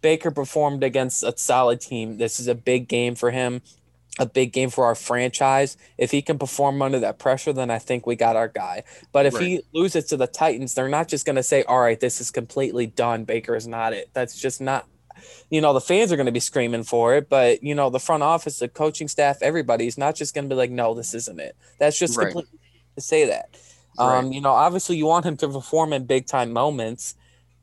[0.00, 2.16] Baker performed against a solid team.
[2.18, 3.60] This is a big game for him,
[4.18, 5.76] a big game for our franchise.
[5.96, 8.84] If he can perform under that pressure, then I think we got our guy.
[9.10, 11.98] But if he loses to the Titans, they're not just going to say, "All right,
[11.98, 13.24] this is completely done.
[13.24, 14.86] Baker is not it." That's just not.
[15.50, 18.00] You know, the fans are going to be screaming for it, but you know, the
[18.00, 21.40] front office, the coaching staff, everybody's not just going to be like, "No, this isn't
[21.40, 22.26] it." That's just Right.
[22.26, 22.58] completely
[22.96, 23.56] to say that.
[23.98, 27.14] Um, you know, obviously you want him to perform in big time moments,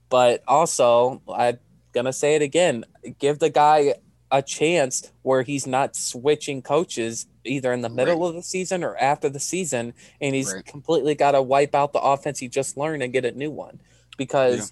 [0.09, 1.59] but also I'm
[1.91, 2.85] gonna say it again,
[3.19, 3.95] give the guy
[4.31, 8.95] a chance where he's not switching coaches either in the middle of the season or
[8.97, 10.65] after the season, and he's Right.
[10.65, 13.81] completely got to wipe out the offense he just learned and get a new one.
[14.17, 14.71] Because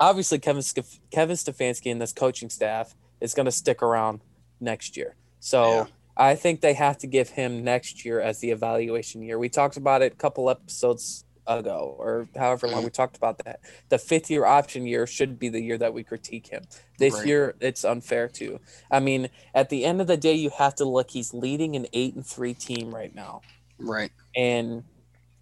[0.00, 0.62] obviously Kevin
[1.10, 4.20] Kevin Stefanski and this coaching staff is going to stick around
[4.60, 5.16] next year.
[5.40, 5.86] So Yeah.
[6.16, 9.38] I think they have to give him next year as the evaluation year.
[9.38, 12.84] We talked about it a couple episodes ago, or however long Mhm.
[12.84, 13.60] we talked about that.
[13.88, 16.64] The fifth year option year should be the year that we critique him.
[16.98, 17.26] This Right.
[17.26, 18.60] year, it's unfair too.
[18.90, 21.10] I mean, at the end of the day, you have to look.
[21.10, 23.42] He's leading an eight and three team right now
[23.78, 24.12] Right.
[24.36, 24.84] and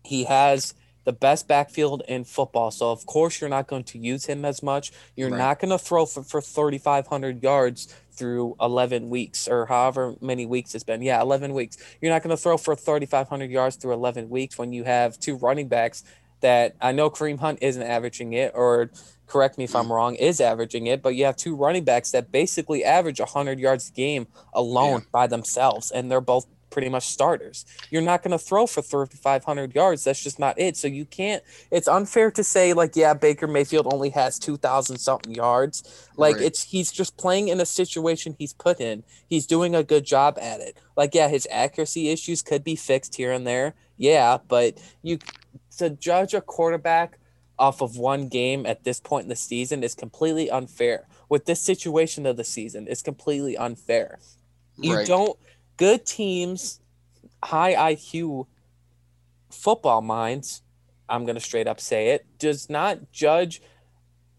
[0.05, 2.71] he has the best backfield in football.
[2.73, 4.91] So of course you're not going to use him as much.
[5.15, 5.39] You're Right.
[5.39, 10.75] not going to throw for, for 3,500 yards through 11 weeks or however many weeks
[10.75, 11.03] it's been.
[11.03, 11.77] Yeah, 11 weeks.
[12.01, 15.37] You're not going to throw for 3,500 yards through 11 weeks when you have two
[15.37, 16.05] running backs
[16.41, 18.91] that I know Kareem Hunt isn't averaging it or
[19.27, 22.31] correct me if I'm wrong, is averaging it, but you have two running backs that
[22.31, 25.07] basically average 100 yards a game alone Yeah.
[25.11, 27.65] by themselves, and they're both pretty much starters.
[27.91, 30.05] You're not going to throw for 3,500 yards.
[30.05, 30.77] That's just not it.
[30.77, 35.35] So you can't, it's unfair to say, like, yeah, Baker Mayfield only has 2,000 something
[35.35, 36.09] yards.
[36.17, 36.45] Like, Right.
[36.47, 39.05] it's, he's just playing in a situation he's put in.
[39.29, 40.77] He's doing a good job at it.
[40.97, 43.75] Like, yeah, his accuracy issues could be fixed here and there.
[43.97, 45.19] Yeah, but you,
[45.79, 47.19] to judge a quarterback
[47.59, 51.07] off of one game at this point in the season is completely unfair.
[51.29, 54.19] With this situation of the season, it's completely unfair.
[54.79, 55.07] You Right.
[55.07, 55.39] don't
[55.77, 56.81] good teams,
[57.43, 58.47] high IQ
[59.51, 60.63] football minds,
[61.09, 63.63] I'm going to straight up say it, does not judge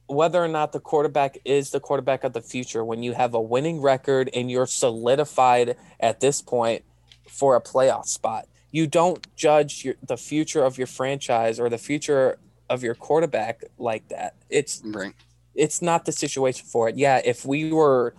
[0.07, 3.41] whether or not the quarterback is the quarterback of the future when you have a
[3.41, 6.83] winning record and you're solidified at this point
[7.29, 8.47] for a playoff spot.
[8.71, 13.63] You don't judge your, the future of your franchise or the future of your quarterback
[13.77, 14.35] like that.
[14.49, 15.13] It's Right.
[15.55, 16.95] it's not the situation for it.
[16.97, 18.13] Yeah, if we were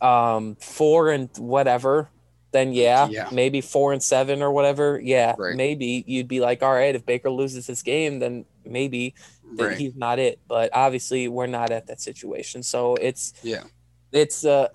[0.00, 2.08] um four and whatever,
[2.52, 3.28] then yeah, Yeah.
[3.32, 5.00] maybe four and seven or whatever.
[5.02, 5.56] Yeah, Right.
[5.56, 9.14] maybe you'd be like, all right, if Baker loses this game, then maybe
[9.56, 9.78] that Right.
[9.78, 10.40] he's not it.
[10.48, 12.62] But obviously, we're not at that situation.
[12.62, 13.64] So it's Yeah.
[14.12, 14.68] it's uh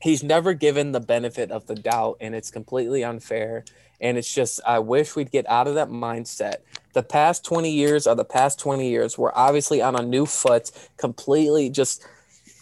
[0.00, 3.64] he's never given the benefit of the doubt, and it's completely unfair.
[4.00, 6.56] And it's just I wish we'd get out of that mindset.
[6.94, 9.16] The past 20 years are the past 20 years.
[9.16, 12.04] We're obviously on a new foot, completely just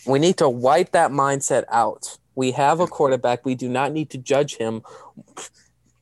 [0.06, 2.18] we need to wipe that mindset out.
[2.34, 3.44] We have a quarterback.
[3.44, 4.82] We do not need to judge him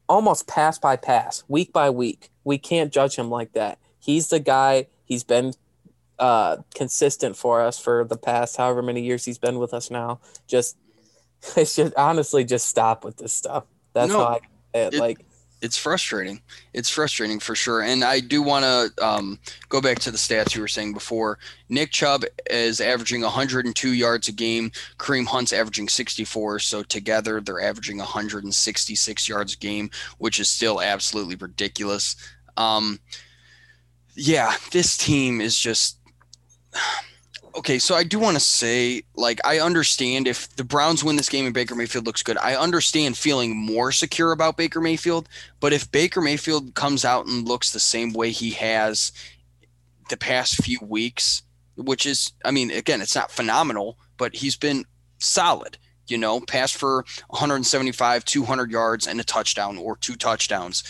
[0.09, 2.31] almost pass by pass, week by week.
[2.45, 3.79] We can't judge him like that.
[3.99, 4.87] He's the guy.
[5.05, 5.53] He's been
[6.19, 10.21] uh, consistent for us for the past however many years he's been with us now.
[10.47, 10.77] Just,
[11.57, 13.65] it's just honestly, just stop with this stuff.
[13.93, 14.39] That's No, how I
[14.79, 15.25] it, it- like.
[15.63, 16.41] It's frustrating.
[16.73, 17.83] It's frustrating for sure.
[17.83, 19.39] And I do want to um,
[19.69, 21.39] go back to the stats you were saying before.
[21.69, 24.71] Nick Chubb is averaging 102 yards a game.
[24.99, 26.61] Kareem Hunt's averaging 64.
[26.61, 32.17] So together they're averaging 166 yards a game, which is still absolutely ridiculous.
[32.57, 33.01] Um,
[34.15, 35.99] yeah, this team is just.
[37.57, 41.29] Okay, so I do want to say, like, I understand if the Browns win this
[41.29, 45.29] game and Baker Mayfield looks good, I understand feeling more secure about Baker Mayfield.
[45.59, 49.11] But if Baker Mayfield comes out and looks the same way he has
[50.11, 51.43] the past few weeks,
[51.77, 54.85] which is, I mean, again, it's not phenomenal, but he's been
[55.19, 55.77] solid.
[56.07, 60.85] You know, passed for 175, 200 yards and a touchdown or two touchdowns.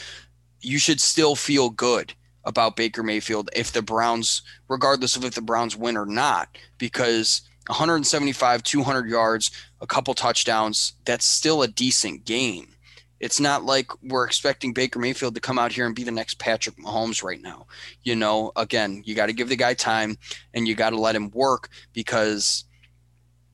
[0.60, 2.14] You should still feel good
[2.44, 7.42] about Baker Mayfield if the Browns, regardless of if the Browns win or not, because
[7.68, 9.50] 175, 200 yards,
[9.80, 12.74] a couple touchdowns, that's still a decent game.
[13.20, 16.38] It's not like we're expecting Baker Mayfield to come out here and be the next
[16.38, 17.66] Patrick Mahomes right now.
[18.02, 20.16] You know, again, you got to give the guy time
[20.54, 22.64] and you got to let him work because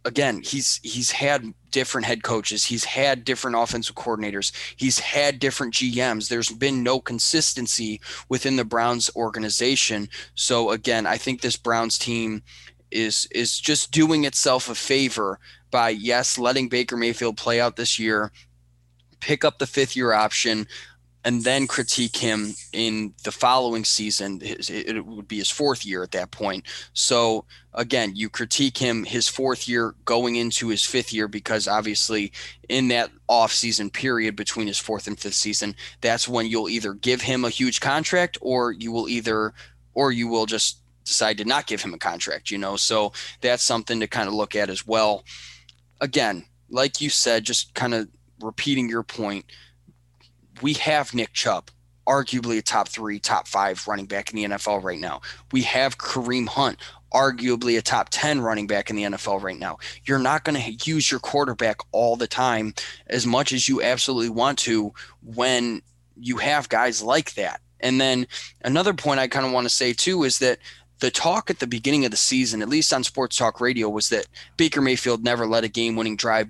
[0.05, 5.75] again, he's he's had different head coaches, he's had different offensive coordinators, he's had different
[5.75, 6.27] GMs.
[6.27, 8.01] There's been no consistency
[8.31, 10.09] within the Browns organization.
[10.35, 12.43] So again, I think this Browns team
[12.91, 15.39] is is just doing itself a favor
[15.71, 18.33] by yes, letting Baker Mayfield play out this year,
[19.21, 20.67] pick up the fifth year option,
[21.27, 24.39] and then critique him in the following season.
[24.43, 26.65] It would be his fourth year at that point.
[26.93, 27.45] So
[27.75, 32.33] again, you critique him his fourth year going into his fifth year because obviously
[32.69, 37.23] in that off-season period between his fourth and fifth season, that's when you'll either give
[37.23, 39.53] him a huge contract or you will either
[39.95, 42.77] or you will just decide to not give him a contract, you know.
[42.77, 45.25] So that's something to kind of look at as well.
[46.01, 48.09] Again, like you said, just kind of
[48.41, 49.47] repeating your point
[50.63, 51.71] we have Nick Chubb,
[52.07, 55.21] arguably a top three, top five running back in the NFL right now.
[55.53, 56.79] We have Kareem Hunt,
[57.13, 59.79] arguably a top 10 running back in the NFL right now.
[60.05, 62.75] You're not going to use your quarterback all the time
[63.07, 64.93] as much as you absolutely want to
[65.23, 65.83] when
[66.17, 67.61] you have guys like that.
[67.81, 68.27] And then
[68.63, 70.59] another point I kind of want to say too is that
[70.99, 74.09] the talk at the beginning of the season, at least on Sports Talk Radio, was
[74.09, 74.27] that
[74.57, 76.49] Baker Mayfield never led a game winning drive.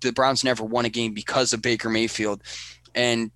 [0.00, 2.42] The Browns never won a game because of Baker Mayfield.
[2.98, 3.30] And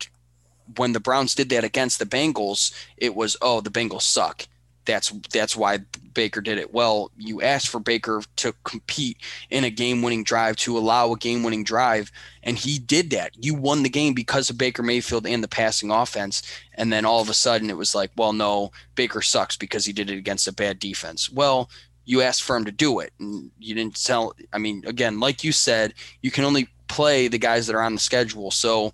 [0.76, 4.46] when the Browns did that against the Bengals, it was oh the Bengals suck.
[4.84, 5.78] That's that's why
[6.12, 6.74] Baker did it.
[6.74, 9.18] Well, you asked for Baker to compete
[9.48, 12.10] in a game-winning drive to allow a game-winning drive,
[12.42, 13.30] and he did that.
[13.38, 16.42] You won the game because of Baker Mayfield and the passing offense.
[16.74, 19.92] And then all of a sudden, it was like, well, no, Baker sucks because he
[19.92, 21.30] did it against a bad defense.
[21.30, 21.70] Well,
[22.04, 24.34] you asked for him to do it, and you didn't tell.
[24.52, 27.94] I mean, again, like you said, you can only play the guys that are on
[27.94, 28.50] the schedule.
[28.50, 28.92] So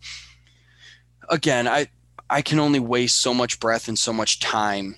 [1.28, 1.88] again, I
[2.30, 4.96] I can only waste so much breath and so much time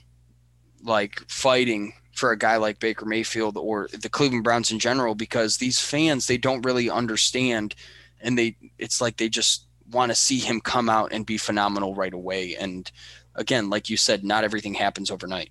[0.82, 5.56] like fighting for a guy like Baker Mayfield or the Cleveland Browns in general because
[5.56, 7.74] these fans they don't really understand
[8.20, 11.94] and they it's like they just want to see him come out and be phenomenal
[11.94, 12.90] right away and
[13.34, 15.50] again like you said not everything happens overnight.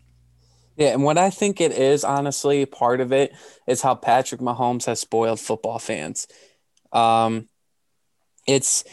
[0.76, 3.34] Yeah, and what I think it is honestly part of it
[3.68, 6.26] is how Patrick Mahomes has spoiled football fans.
[6.94, 7.50] Um,
[8.50, 8.84] it's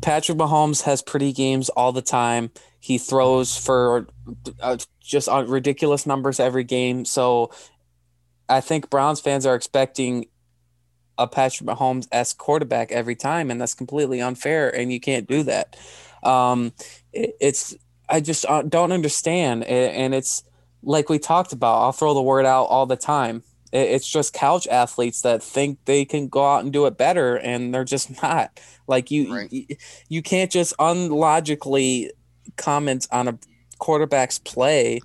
[0.00, 2.50] Patrick Mahomes has pretty games all the time.
[2.80, 4.06] He throws for
[4.60, 7.04] uh, just ridiculous numbers every game.
[7.04, 7.52] So
[8.48, 10.26] I think Browns fans are expecting
[11.18, 14.74] a Patrick Mahomes s quarterback every time, and that's completely unfair.
[14.74, 15.76] And you can't do that.
[16.22, 16.72] Um,
[17.12, 17.74] it, it's
[18.08, 20.42] I just uh, don't understand, and it's
[20.82, 21.82] like we talked about.
[21.82, 23.42] I'll throw the word out all the time.
[23.72, 27.74] It's just couch athletes that think they can go out and do it better, and
[27.74, 28.60] they're just not.
[28.86, 29.52] Like you, right.
[29.52, 29.66] you,
[30.08, 32.12] you can't just unlogically
[32.56, 33.38] comment on a
[33.78, 35.00] quarterback's play.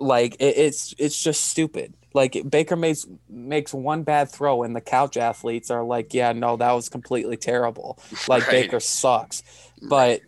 [0.00, 1.94] Like it, it's it's just stupid.
[2.14, 6.56] Like Baker makes makes one bad throw, and the couch athletes are like, "Yeah, no,
[6.56, 7.98] that was completely terrible.
[8.26, 8.62] Like right.
[8.62, 9.42] Baker sucks."
[9.82, 10.22] But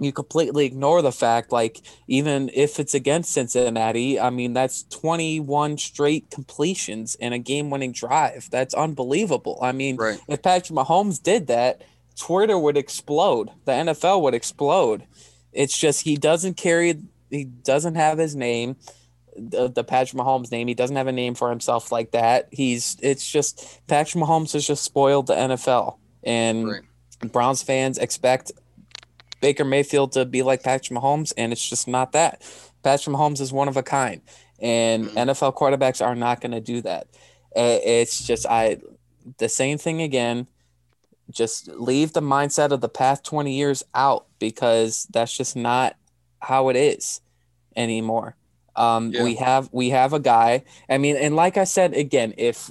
[0.00, 5.78] you completely ignore the fact like even if it's against Cincinnati, I mean that's 21
[5.78, 8.48] straight completions in a game-winning drive.
[8.50, 9.58] That's unbelievable.
[9.60, 10.20] I mean, right.
[10.28, 11.82] if Patrick Mahomes did that,
[12.18, 13.50] Twitter would explode.
[13.64, 15.04] The NFL would explode.
[15.52, 17.00] It's just he doesn't carry
[17.30, 18.76] he doesn't have his name
[19.38, 20.68] the, the Patrick Mahomes name.
[20.68, 22.48] He doesn't have a name for himself like that.
[22.50, 25.98] He's it's just Patrick Mahomes has just spoiled the NFL.
[26.22, 26.82] And right.
[27.32, 28.52] Browns fans expect
[29.40, 32.42] Baker Mayfield to be like Patrick Mahomes, and it's just not that.
[32.82, 34.20] Patrick Mahomes is one of a kind,
[34.58, 35.16] and mm-hmm.
[35.16, 37.06] NFL quarterbacks are not going to do that.
[37.54, 38.78] It's just I
[39.38, 40.46] the same thing again.
[41.30, 45.96] Just leave the mindset of the past 20 years out because that's just not
[46.40, 47.20] how it is
[47.76, 48.34] anymore.
[48.76, 49.24] Um, yeah.
[49.24, 50.64] We have we have a guy.
[50.88, 52.70] I mean, and like I said again, if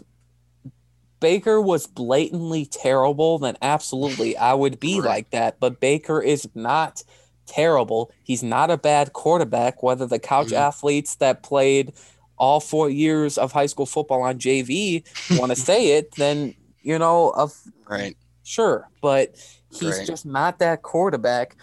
[1.19, 5.07] Baker was blatantly terrible, then absolutely I would be right.
[5.07, 5.59] like that.
[5.59, 7.03] But Baker is not
[7.47, 8.11] terrible.
[8.23, 9.81] He's not a bad quarterback.
[9.81, 10.55] Whether the couch mm-hmm.
[10.55, 11.93] athletes that played
[12.37, 15.03] all four years of high school football on JV
[15.39, 17.53] want to say it, then you know, of
[17.89, 18.87] right, sure.
[19.01, 19.35] But
[19.71, 20.07] he's right.
[20.07, 21.57] just not that quarterback.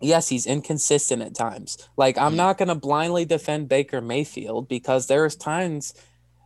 [0.00, 1.88] Yes, he's inconsistent at times.
[1.96, 2.36] Like I'm mm-hmm.
[2.36, 5.94] not gonna blindly defend Baker Mayfield because there's times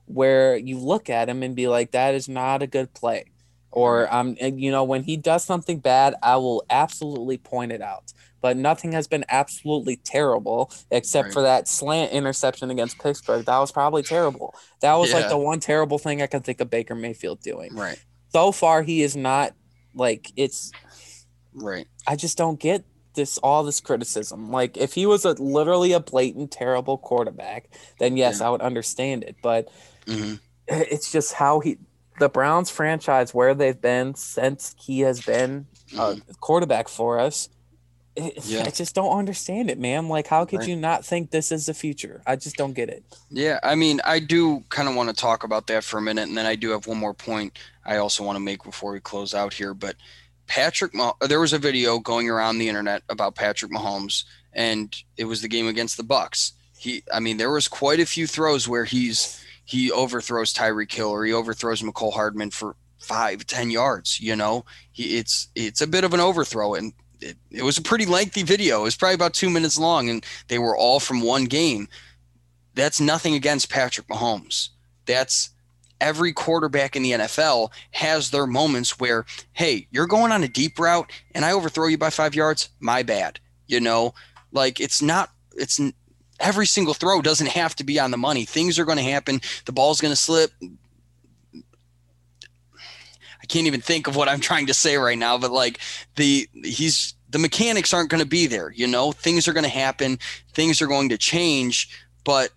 [0.07, 3.27] where you look at him and be like, that is not a good play.
[3.71, 7.83] Or um, and, you know, when he does something bad, I will absolutely point it
[7.83, 8.13] out.
[8.41, 11.35] But nothing has been absolutely terrible except right.
[11.35, 13.45] for that slant interception against Pittsburgh.
[13.45, 14.55] That was probably terrible.
[14.81, 15.17] That was yeah.
[15.17, 17.75] like the one terrible thing I can think of Baker Mayfield doing.
[17.75, 18.03] Right.
[18.31, 19.53] So far, he is not
[19.95, 20.71] like it's.
[21.53, 21.89] Right.
[22.07, 22.85] I just don't get
[23.15, 24.51] this all this criticism.
[24.53, 27.69] Like if he was a literally a blatant terrible quarterback,
[27.99, 28.47] then yes, yeah.
[28.47, 29.37] I would understand it.
[29.43, 29.69] But
[30.07, 30.35] Mm-hmm.
[30.69, 31.79] It's just how he
[32.19, 36.41] the Browns franchise where they've been since he has been a Mhm.
[36.41, 37.49] quarterback for us.
[38.19, 38.63] it- Yeah.
[38.65, 40.09] I just don't understand it, man.
[40.09, 40.69] Like, how could Right.
[40.71, 42.23] you not think this is the future?
[42.27, 43.05] I just don't get it.
[43.31, 46.27] Yeah, I mean, I do kind of want to talk about that for a minute,
[46.27, 49.01] and then I do have one more point I also want to make before we
[49.01, 49.75] close out here.
[49.75, 49.97] But
[50.47, 54.25] Patrick, Mah- there was a video going around the internet about Patrick Mahomes,
[54.55, 56.53] and it was the game against the Bucs.
[56.79, 61.11] He, I mean, there was quite a few throws where he's he overthrows Tyreek Hill
[61.11, 64.21] or he overthrows Mecole Hardman for five, ten yards.
[64.21, 67.83] You know, he it's it's a bit of an overthrow, and it, it was a
[67.83, 68.81] pretty lengthy video.
[68.81, 71.89] It was probably about two minutes long, and they were all from one game
[72.77, 74.69] that's nothing against Patrick Mahomes.
[75.07, 75.51] That's
[76.01, 79.25] every quarterback in the NFL has their moments where,
[79.55, 82.69] hey, you're going on a deep route and I overthrow you by five yards.
[82.79, 83.41] My bad.
[83.67, 84.15] You know,
[84.53, 85.81] like it's not, it's
[86.41, 88.45] every single throw doesn't have to be on the money.
[88.45, 89.41] Things are going to happen.
[89.65, 90.51] The ball's going to slip.
[91.55, 95.79] I can't even think of what I'm trying to say right now, but like
[96.17, 98.73] the, he's, the mechanics aren't going to be there.
[98.73, 100.19] You know, things are going to happen.
[100.53, 101.89] Things are going to change.
[102.25, 102.51] But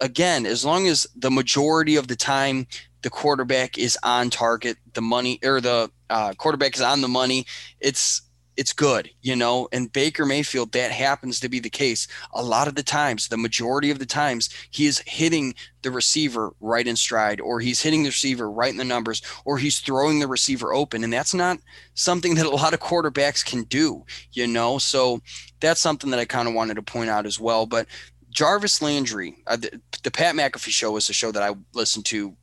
[0.00, 2.66] again, as long as the majority of the time
[3.02, 7.46] the quarterback is on target, the money or the uh, quarterback is on the money,
[7.80, 8.22] it's
[8.56, 9.68] it's good, you know.
[9.72, 12.08] And Baker Mayfield, that happens to be the case.
[12.32, 16.54] A lot of the times, the majority of the times, he is hitting the receiver
[16.60, 20.18] right in stride, or he's hitting the receiver right in the numbers, or he's throwing
[20.18, 21.58] the receiver open, and that's not
[21.94, 24.78] something that a lot of quarterbacks can do, you know.
[24.78, 25.20] So
[25.60, 27.66] that's something that I kind of wanted to point out as well.
[27.66, 27.86] But
[28.30, 32.36] Jarvis Landry, uh, the, the Pat McAfee show was a show that I listened to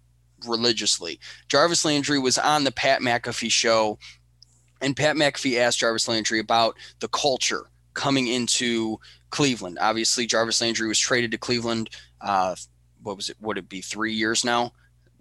[0.48, 1.20] religiously.
[1.48, 3.98] Jarvis Landry was on the Pat McAfee show,
[4.84, 9.00] and Pat McAfee asked Jarvis Landry about the culture coming into
[9.30, 9.78] Cleveland.
[9.82, 11.90] Obviously, Jarvis Landry was traded to Cleveland.
[12.22, 12.56] Uh,
[13.02, 13.38] what was it?
[13.42, 14.74] Would it be three years now?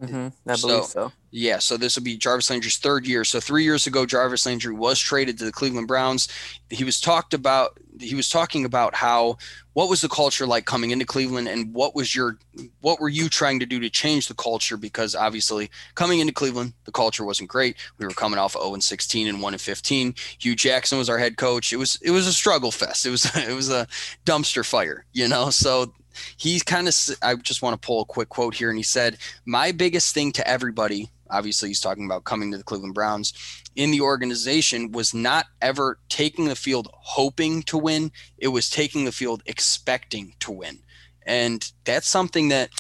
[0.09, 1.13] Hmm I So- so.
[1.35, 3.25] Yeah, so this will be Jarvis Landry's third year.
[3.25, 6.29] So three years ago, Jarvis Landry was traded to the Cleveland Browns.
[6.69, 7.79] He was talked about.
[8.01, 9.39] He was talking about how
[9.73, 12.37] what was the culture like coming into Cleveland, and what was your
[12.83, 14.77] what were you trying to do to change the culture?
[14.77, 17.77] Because obviously, coming into Cleveland, the culture wasn't great.
[17.97, 20.15] We were coming off 0 and 16 and 1 and 15.
[20.39, 21.73] Hue Jackson was our head coach.
[21.73, 23.07] It was it was a struggle fest.
[23.07, 23.87] It was it was a
[24.27, 25.49] dumpster fire, you know.
[25.49, 25.95] So
[26.37, 26.95] he's kind of.
[27.23, 30.33] I just want to pull a quick quote here, and he said, "My biggest thing
[30.33, 33.33] to everybody." obviously he's talking about coming to the Cleveland Browns
[33.75, 38.13] in the organization was not ever taking the field hoping to win.
[38.39, 40.81] It was taking the field expecting to win.
[41.25, 42.71] And that's something that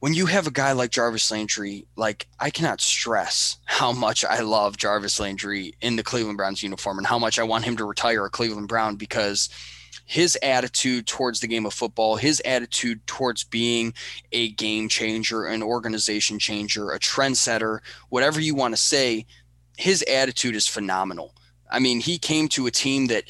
[0.00, 4.40] when you have a guy like Jarvis Landry, like I cannot stress how much I
[4.40, 7.86] love Jarvis Landry in the Cleveland Browns uniform and how much I want him to
[7.86, 9.48] retire a Cleveland Brown because
[10.06, 13.94] his attitude towards the game of football, his attitude towards being
[14.32, 19.26] a game changer, an organization changer, a trendsetter, whatever you want to say,
[19.76, 21.34] his attitude is phenomenal.
[21.70, 23.24] I mean, he came to a team that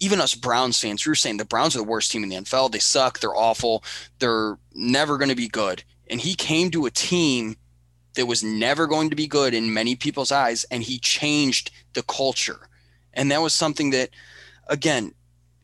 [0.00, 2.36] even us Browns fans, we were saying the Browns are the worst team in the
[2.36, 2.72] NFL.
[2.72, 3.20] They suck.
[3.20, 3.84] They're awful.
[4.18, 5.84] They're never going to be good.
[6.08, 7.56] And he came to a team
[8.14, 12.02] that was never going to be good in many people's eyes, and he changed the
[12.02, 12.68] culture.
[13.14, 14.10] And that was something that,
[14.68, 15.14] again,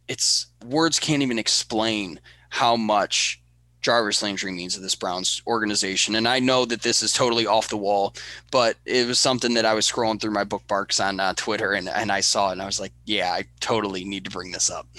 [0.08, 2.20] it's words can't even explain
[2.50, 3.40] how much
[3.86, 6.16] Jarvis Landry means to this Browns organization.
[6.16, 8.14] And I know that this is totally off the wall,
[8.50, 11.88] but it was something that I was scrolling through my bookmarks on uh, Twitter and,
[11.88, 14.70] and I saw it and I was like, yeah, I totally need to bring this
[14.70, 14.86] up.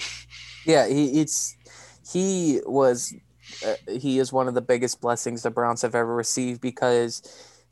[0.64, 1.56] Yeah, he it's
[2.12, 3.14] he was
[3.66, 7.22] uh, he is one of the biggest blessings the Browns have ever received because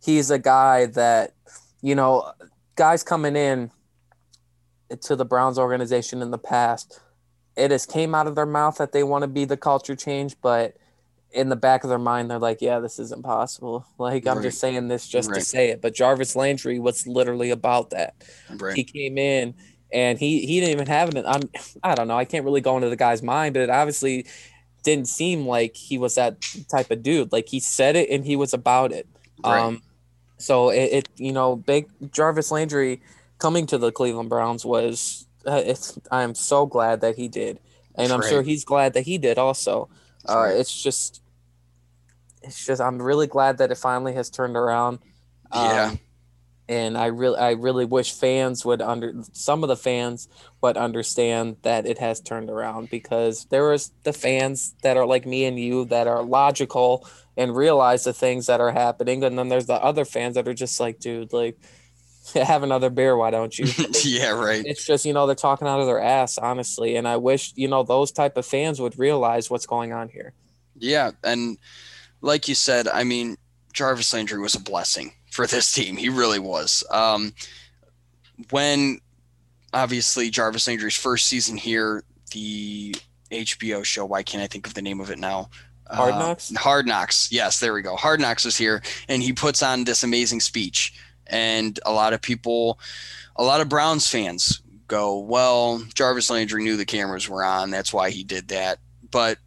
[0.02, 1.34] he's a guy that
[1.82, 2.32] you know
[2.74, 3.70] guys coming in
[5.02, 7.00] to the Browns organization in the past
[7.56, 10.36] it has came out of their mouth that they want to be the culture change
[10.42, 10.76] but
[11.32, 14.42] in the back of their mind they're like yeah this isn't possible like i'm Right.
[14.44, 18.14] just saying this just to say it but jarvis landry was literally about that
[18.58, 18.74] Right.
[18.76, 19.54] he came in
[19.92, 21.24] and he he didn't even have it.
[21.26, 21.42] I'm
[21.80, 22.18] I don't know.
[22.18, 24.26] I can't really go into the guy's mind, but it obviously
[24.82, 27.30] didn't seem like he was that type of dude.
[27.30, 29.06] Like he said it and he was about it.
[29.44, 29.60] Right.
[29.60, 29.82] Um,
[30.38, 33.00] so it, it you know big Jarvis Landry
[33.38, 37.60] coming to the Cleveland Browns was uh, it's I am so glad that he did,
[37.94, 38.28] and I'm Right.
[38.28, 39.88] sure he's glad that he did also.
[40.28, 40.56] Uh, Right.
[40.56, 41.22] It's just
[42.42, 44.98] it's just I'm really glad that it finally has turned around.
[45.54, 45.90] Yeah.
[45.90, 45.98] Um,
[46.68, 50.28] and I really I really wish fans would under some of the fans
[50.62, 55.26] would understand that it has turned around because there is the fans that are like
[55.26, 57.06] me and you that are logical
[57.36, 60.54] and realize the things that are happening and then there's the other fans that are
[60.54, 61.56] just like dude like
[62.34, 63.66] have another beer why don't you
[64.04, 64.64] yeah, right.
[64.66, 67.68] it's just you know they're talking out of their ass honestly and I wish you
[67.68, 70.32] know those type of fans would realize what's going on here
[70.78, 71.58] Yeah, and
[72.20, 73.36] like you said, I mean,
[73.72, 75.96] Jarvis Landry was a blessing for this team.
[75.96, 76.84] He really was.
[76.90, 77.34] Um,
[78.50, 79.00] when
[79.72, 82.94] obviously Jarvis Landry's first season here, the
[83.30, 84.04] HBO show.
[84.04, 85.50] Why can't I think of the name of it now?
[85.88, 86.52] Hard Knocks.
[86.54, 87.30] Uh, Hard Knocks.
[87.30, 87.96] Yes, there we go.
[87.96, 90.94] Hard Knocks is here, and he puts on this amazing speech,
[91.28, 92.78] and a lot of people,
[93.36, 97.70] a lot of Browns fans go, "Well, Jarvis Landry knew the cameras were on.
[97.70, 98.78] That's why he did that."
[99.10, 99.38] But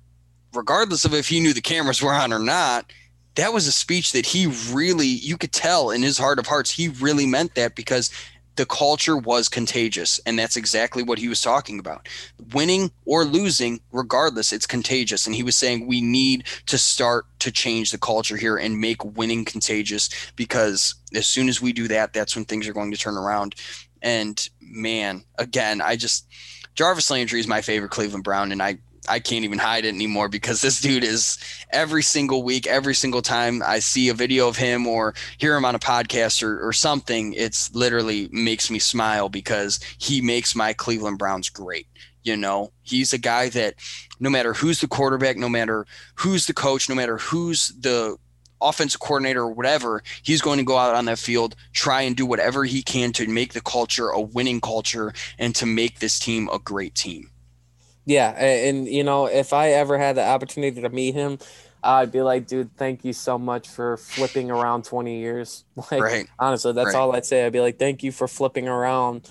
[0.53, 2.91] regardless of if he knew the cameras were on or not,
[3.35, 6.71] that was a speech that he really, you could tell in his heart of hearts,
[6.71, 8.09] he really meant that because
[8.59, 10.19] the culture was contagious.
[10.25, 12.09] And that's exactly what he was talking about.
[12.53, 15.25] Winning or losing, regardless, it's contagious.
[15.25, 19.01] And he was saying we need to start to change the culture here and make
[19.15, 22.97] winning contagious because as soon as we do that, that's when things are going to
[22.97, 23.55] turn around.
[24.01, 26.27] And man, again, I just.
[26.75, 28.77] Jarvis Landry is my favorite Cleveland Brown, and I
[29.07, 31.37] I can't even hide it anymore because this dude is
[31.71, 35.65] every single week, every single time I see a video of him or hear him
[35.65, 40.73] on a podcast or, or something, it's literally makes me smile because he makes my
[40.73, 41.87] Cleveland Browns great.
[42.23, 43.75] You know, he's a guy that
[44.19, 45.85] no matter who's the quarterback, no matter
[46.15, 48.17] who's the coach, no matter who's the
[48.61, 52.25] offensive coordinator or whatever, he's going to go out on that field, try and do
[52.25, 56.49] whatever he can to make the culture a winning culture and to make this team
[56.51, 57.29] a great team.
[58.09, 61.37] Yeah, and, and you know, if I ever had the opportunity to meet him,
[61.83, 65.63] I'd be like, dude, thank you so much for flipping around 20 years.
[65.91, 66.27] Like, right.
[66.39, 66.95] honestly, that's right.
[66.95, 67.45] all I'd say.
[67.45, 69.29] I'd be like, thank you for flipping around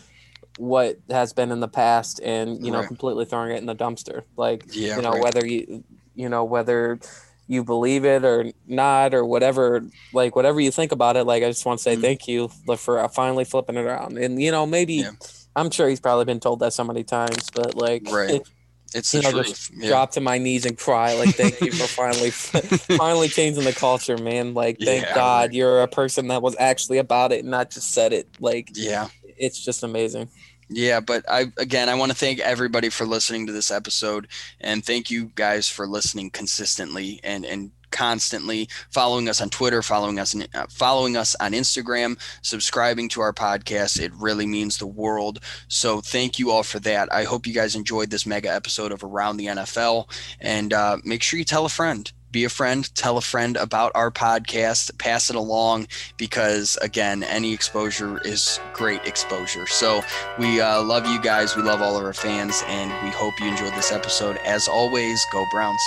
[0.58, 2.86] what has been in the past and, you know, right.
[2.86, 4.22] completely throwing it in the dumpster.
[4.36, 5.24] Like, yeah, you know, right.
[5.24, 5.82] whether you,
[6.14, 7.00] you know, whether
[7.48, 11.48] you believe it or not or whatever, like, whatever you think about it, like, I
[11.48, 12.02] just want to say mm-hmm.
[12.02, 14.18] thank you for finally flipping it around.
[14.18, 14.94] And, you know, maybe.
[14.94, 15.10] Yeah.
[15.56, 18.40] I'm sure he's probably been told that so many times, but like, right.
[18.94, 19.70] It's the you know, truth.
[19.76, 19.88] Yeah.
[19.90, 21.14] Drop to my knees and cry.
[21.14, 24.54] Like, thank you for finally, finally changing the culture, man.
[24.54, 27.92] Like, thank yeah, God you're a person that was actually about it, and not just
[27.92, 28.28] said it.
[28.40, 30.28] Like, yeah, it's just amazing.
[30.70, 34.28] Yeah, but I again I want to thank everybody for listening to this episode
[34.60, 40.18] and thank you guys for listening consistently and and constantly following us on Twitter, following
[40.18, 44.00] us, uh, following us on Instagram, subscribing to our podcast.
[44.00, 45.40] It really means the world.
[45.68, 47.12] So thank you all for that.
[47.12, 50.08] I hope you guys enjoyed this mega episode of Around the NFL,
[50.40, 52.10] and uh, make sure you tell a friend.
[52.30, 55.88] Be a friend, tell a friend about our podcast, pass it along
[56.18, 59.66] because, again, any exposure is great exposure.
[59.66, 60.02] So,
[60.38, 61.56] we uh, love you guys.
[61.56, 64.36] We love all of our fans, and we hope you enjoyed this episode.
[64.44, 65.80] As always, go Browns.